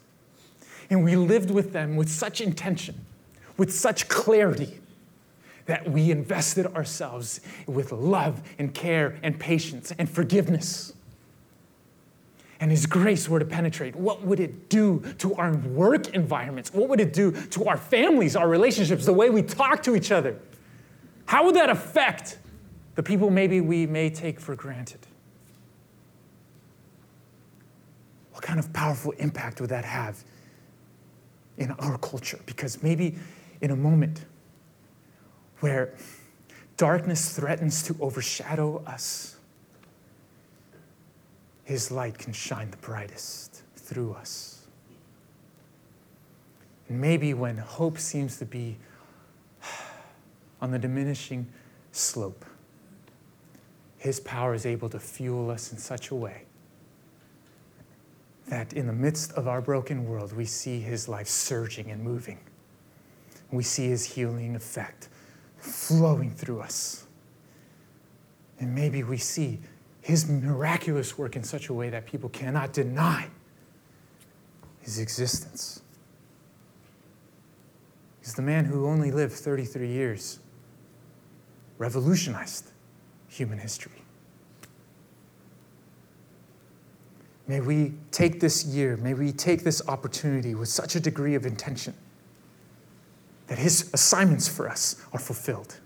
And 0.90 1.04
we 1.04 1.14
lived 1.14 1.52
with 1.52 1.72
them 1.72 1.94
with 1.94 2.10
such 2.10 2.40
intention, 2.40 3.06
with 3.56 3.72
such 3.72 4.08
clarity, 4.08 4.80
that 5.66 5.88
we 5.88 6.10
invested 6.10 6.66
ourselves 6.74 7.40
with 7.68 7.92
love 7.92 8.42
and 8.58 8.74
care 8.74 9.20
and 9.22 9.38
patience 9.38 9.92
and 10.00 10.10
forgiveness. 10.10 10.93
And 12.64 12.70
His 12.70 12.86
grace 12.86 13.28
were 13.28 13.38
to 13.38 13.44
penetrate, 13.44 13.94
what 13.94 14.22
would 14.22 14.40
it 14.40 14.70
do 14.70 15.00
to 15.18 15.34
our 15.34 15.54
work 15.54 16.08
environments? 16.14 16.72
What 16.72 16.88
would 16.88 16.98
it 16.98 17.12
do 17.12 17.30
to 17.30 17.66
our 17.66 17.76
families, 17.76 18.36
our 18.36 18.48
relationships, 18.48 19.04
the 19.04 19.12
way 19.12 19.28
we 19.28 19.42
talk 19.42 19.82
to 19.82 19.94
each 19.94 20.10
other? 20.10 20.40
How 21.26 21.44
would 21.44 21.56
that 21.56 21.68
affect 21.68 22.38
the 22.94 23.02
people 23.02 23.28
maybe 23.28 23.60
we 23.60 23.86
may 23.86 24.08
take 24.08 24.40
for 24.40 24.56
granted? 24.56 25.06
What 28.32 28.42
kind 28.42 28.58
of 28.58 28.72
powerful 28.72 29.12
impact 29.18 29.60
would 29.60 29.68
that 29.68 29.84
have 29.84 30.24
in 31.58 31.70
our 31.72 31.98
culture? 31.98 32.40
Because 32.46 32.82
maybe 32.82 33.16
in 33.60 33.72
a 33.72 33.76
moment 33.76 34.24
where 35.60 35.92
darkness 36.78 37.36
threatens 37.36 37.82
to 37.82 37.96
overshadow 38.00 38.82
us, 38.86 39.36
His 41.64 41.90
light 41.90 42.18
can 42.18 42.32
shine 42.32 42.70
the 42.70 42.76
brightest 42.76 43.62
through 43.74 44.12
us. 44.12 44.66
And 46.88 47.00
maybe 47.00 47.32
when 47.32 47.56
hope 47.56 47.98
seems 47.98 48.36
to 48.38 48.44
be 48.44 48.76
on 50.60 50.70
the 50.70 50.78
diminishing 50.78 51.46
slope, 51.92 52.44
His 53.96 54.20
power 54.20 54.54
is 54.54 54.66
able 54.66 54.90
to 54.90 55.00
fuel 55.00 55.50
us 55.50 55.72
in 55.72 55.78
such 55.78 56.10
a 56.10 56.14
way 56.14 56.42
that 58.46 58.74
in 58.74 58.86
the 58.86 58.92
midst 58.92 59.32
of 59.32 59.48
our 59.48 59.62
broken 59.62 60.04
world, 60.04 60.32
we 60.34 60.44
see 60.44 60.80
His 60.80 61.08
life 61.08 61.28
surging 61.28 61.90
and 61.90 62.02
moving. 62.02 62.38
We 63.50 63.62
see 63.62 63.88
His 63.88 64.04
healing 64.04 64.54
effect 64.54 65.08
flowing 65.56 66.30
through 66.30 66.60
us. 66.60 67.06
And 68.60 68.74
maybe 68.74 69.02
we 69.02 69.16
see 69.16 69.60
His 70.04 70.28
miraculous 70.28 71.16
work 71.16 71.34
in 71.34 71.42
such 71.42 71.70
a 71.70 71.72
way 71.72 71.88
that 71.88 72.04
people 72.04 72.28
cannot 72.28 72.74
deny 72.74 73.28
His 74.82 74.98
existence. 74.98 75.80
He's 78.20 78.34
the 78.34 78.42
man 78.42 78.66
who 78.66 78.86
only 78.86 79.10
lived 79.10 79.32
33 79.32 79.88
years 79.88 80.40
revolutionized 81.78 82.70
human 83.28 83.58
history. 83.58 84.02
May 87.48 87.62
we 87.62 87.94
take 88.10 88.40
this 88.40 88.66
year, 88.66 88.98
may 88.98 89.14
we 89.14 89.32
take 89.32 89.64
this 89.64 89.80
opportunity 89.88 90.54
with 90.54 90.68
such 90.68 90.96
a 90.96 91.00
degree 91.00 91.34
of 91.34 91.46
intention 91.46 91.94
that 93.46 93.56
His 93.56 93.90
assignments 93.94 94.48
for 94.48 94.68
us 94.68 95.02
are 95.14 95.18
fulfilled. 95.18 95.80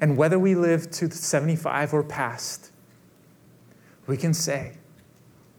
And 0.00 0.16
whether 0.16 0.38
we 0.38 0.54
live 0.54 0.90
to 0.92 1.10
75 1.10 1.94
or 1.94 2.02
past, 2.02 2.70
we 4.06 4.16
can 4.16 4.34
say, 4.34 4.74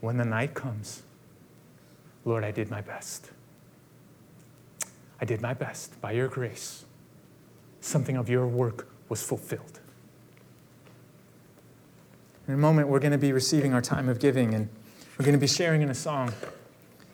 when 0.01 0.17
the 0.17 0.25
night 0.25 0.53
comes, 0.53 1.03
Lord, 2.25 2.43
I 2.43 2.51
did 2.51 2.69
my 2.69 2.81
best. 2.81 3.31
I 5.21 5.25
did 5.25 5.41
my 5.41 5.53
best 5.53 5.99
by 6.01 6.11
your 6.11 6.27
grace 6.27 6.85
something 7.81 8.17
of 8.17 8.29
your 8.29 8.47
work 8.47 8.87
was 9.07 9.23
fulfilled. 9.23 9.79
In 12.47 12.53
a 12.53 12.57
moment, 12.57 12.87
we're 12.87 12.99
going 12.99 13.11
to 13.11 13.17
be 13.17 13.31
receiving 13.31 13.73
our 13.73 13.81
time 13.81 14.09
of 14.09 14.19
giving, 14.19 14.53
and 14.53 14.69
we're 15.17 15.25
going 15.25 15.37
to 15.37 15.39
be 15.39 15.47
sharing 15.47 15.81
in 15.81 15.89
a 15.89 15.95
song. 15.95 16.33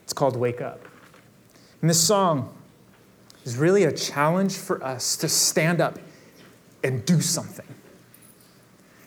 It's 0.03 0.13
called 0.13 0.35
Wake 0.35 0.61
Up. 0.61 0.79
And 1.81 1.89
this 1.89 2.01
song 2.01 2.55
is 3.43 3.57
really 3.57 3.83
a 3.83 3.91
challenge 3.91 4.55
for 4.55 4.83
us 4.83 5.17
to 5.17 5.29
stand 5.29 5.81
up 5.81 5.99
and 6.85 7.03
do 7.05 7.19
something. 7.19 7.65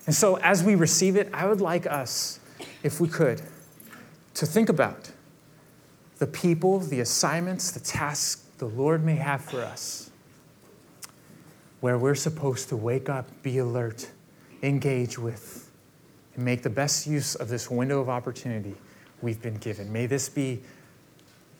And 0.07 0.15
so, 0.15 0.37
as 0.39 0.65
we 0.65 0.75
receive 0.75 1.17
it, 1.17 1.31
I 1.33 1.47
would 1.47 1.61
like 1.61 1.87
us, 1.87 2.41
if 2.83 3.01
we 3.01 3.09
could, 3.09 3.41
to 4.35 4.47
think 4.47 4.69
about 4.69 5.11
the 6.19 6.27
people, 6.27 6.81
the 6.81 7.01
assignments, 7.01 7.71
the 7.71 7.81
tasks 7.81 8.45
the 8.59 8.67
Lord 8.67 9.05
may 9.05 9.15
have 9.15 9.45
for 9.45 9.61
us 9.61 10.11
where 11.81 11.97
we're 11.97 12.17
supposed 12.17 12.69
to 12.71 12.77
wake 12.77 13.09
up, 13.09 13.27
be 13.43 13.59
alert, 13.59 14.11
engage 14.63 15.17
with, 15.17 15.71
and 16.35 16.45
make 16.45 16.63
the 16.63 16.71
best 16.71 17.07
use 17.07 17.37
of 17.37 17.49
this 17.49 17.71
window 17.71 18.01
of 18.01 18.09
opportunity 18.09 18.75
we've 19.23 19.41
been 19.41 19.55
given. 19.59 19.93
May 19.93 20.07
this 20.07 20.29
be 20.29 20.61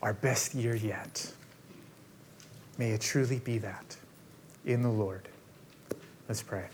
our 0.01 0.13
best 0.13 0.53
year 0.53 0.75
yet. 0.75 1.31
May 2.77 2.91
it 2.91 2.99
truly 2.99 3.39
be 3.39 3.59
that 3.59 3.95
in 4.65 4.83
the 4.83 4.89
Lord. 4.89 5.29
Let's 6.29 6.43
pray. 6.43 6.67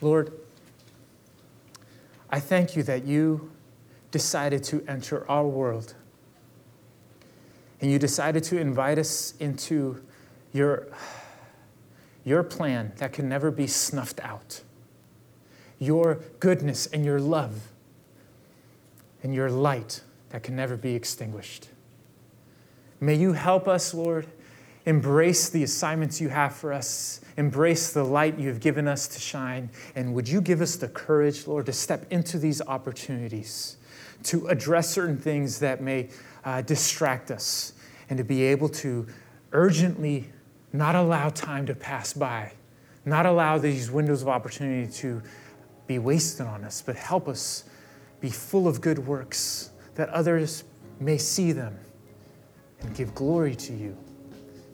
Lord, 0.00 0.32
I 2.30 2.40
thank 2.40 2.74
you 2.74 2.82
that 2.84 3.04
you 3.04 3.50
decided 4.10 4.64
to 4.64 4.82
enter 4.88 5.30
our 5.30 5.46
world 5.46 5.94
and 7.82 7.90
you 7.90 7.98
decided 7.98 8.44
to 8.44 8.58
invite 8.58 8.98
us 8.98 9.34
into 9.38 10.02
your, 10.54 10.88
your 12.24 12.42
plan 12.42 12.92
that 12.96 13.12
can 13.12 13.28
never 13.28 13.50
be 13.50 13.66
snuffed 13.66 14.20
out, 14.20 14.62
your 15.78 16.20
goodness 16.40 16.86
and 16.86 17.04
your 17.04 17.20
love 17.20 17.68
and 19.22 19.34
your 19.34 19.50
light 19.50 20.00
that 20.30 20.42
can 20.42 20.56
never 20.56 20.78
be 20.78 20.94
extinguished. 20.94 21.68
May 23.00 23.16
you 23.16 23.34
help 23.34 23.68
us, 23.68 23.92
Lord, 23.92 24.26
embrace 24.88 25.50
the 25.50 25.62
assignments 25.62 26.18
you 26.18 26.30
have 26.30 26.54
for 26.54 26.72
us, 26.72 27.20
embrace 27.36 27.92
the 27.92 28.02
light 28.02 28.38
you 28.38 28.48
have 28.48 28.58
given 28.58 28.88
us 28.88 29.06
to 29.06 29.20
shine, 29.20 29.68
and 29.94 30.14
would 30.14 30.26
you 30.26 30.40
give 30.40 30.62
us 30.62 30.76
the 30.76 30.88
courage, 30.88 31.46
Lord, 31.46 31.66
to 31.66 31.74
step 31.74 32.10
into 32.10 32.38
these 32.38 32.62
opportunities, 32.62 33.76
to 34.22 34.46
address 34.46 34.88
certain 34.88 35.18
things 35.18 35.58
that 35.58 35.82
may 35.82 36.08
uh, 36.42 36.62
distract 36.62 37.30
us, 37.30 37.74
and 38.08 38.16
to 38.16 38.24
be 38.24 38.42
able 38.44 38.70
to 38.70 39.06
urgently 39.52 40.30
not 40.72 40.94
allow 40.94 41.28
time 41.28 41.66
to 41.66 41.74
pass 41.74 42.14
by, 42.14 42.50
not 43.04 43.26
allow 43.26 43.58
these 43.58 43.90
windows 43.90 44.22
of 44.22 44.28
opportunity 44.28 44.90
to 44.90 45.20
be 45.86 45.98
wasted 45.98 46.46
on 46.46 46.64
us, 46.64 46.80
but 46.80 46.96
help 46.96 47.28
us 47.28 47.64
be 48.22 48.30
full 48.30 48.66
of 48.66 48.80
good 48.80 48.98
works 48.98 49.70
that 49.96 50.08
others 50.08 50.64
may 50.98 51.18
see 51.18 51.52
them 51.52 51.78
and 52.80 52.96
give 52.96 53.14
glory 53.14 53.54
to 53.54 53.74
you 53.74 53.94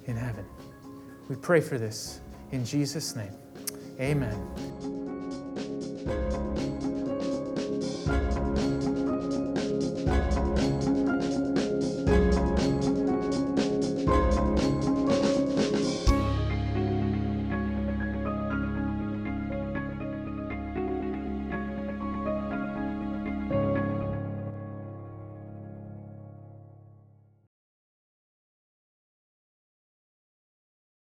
in 0.07 0.17
heaven. 0.17 0.45
We 1.29 1.37
pray 1.37 1.61
for 1.61 1.79
this 1.79 2.21
in 2.53 2.65
Jesus' 2.65 3.17
name. 3.17 3.33
Amen. 4.01 5.14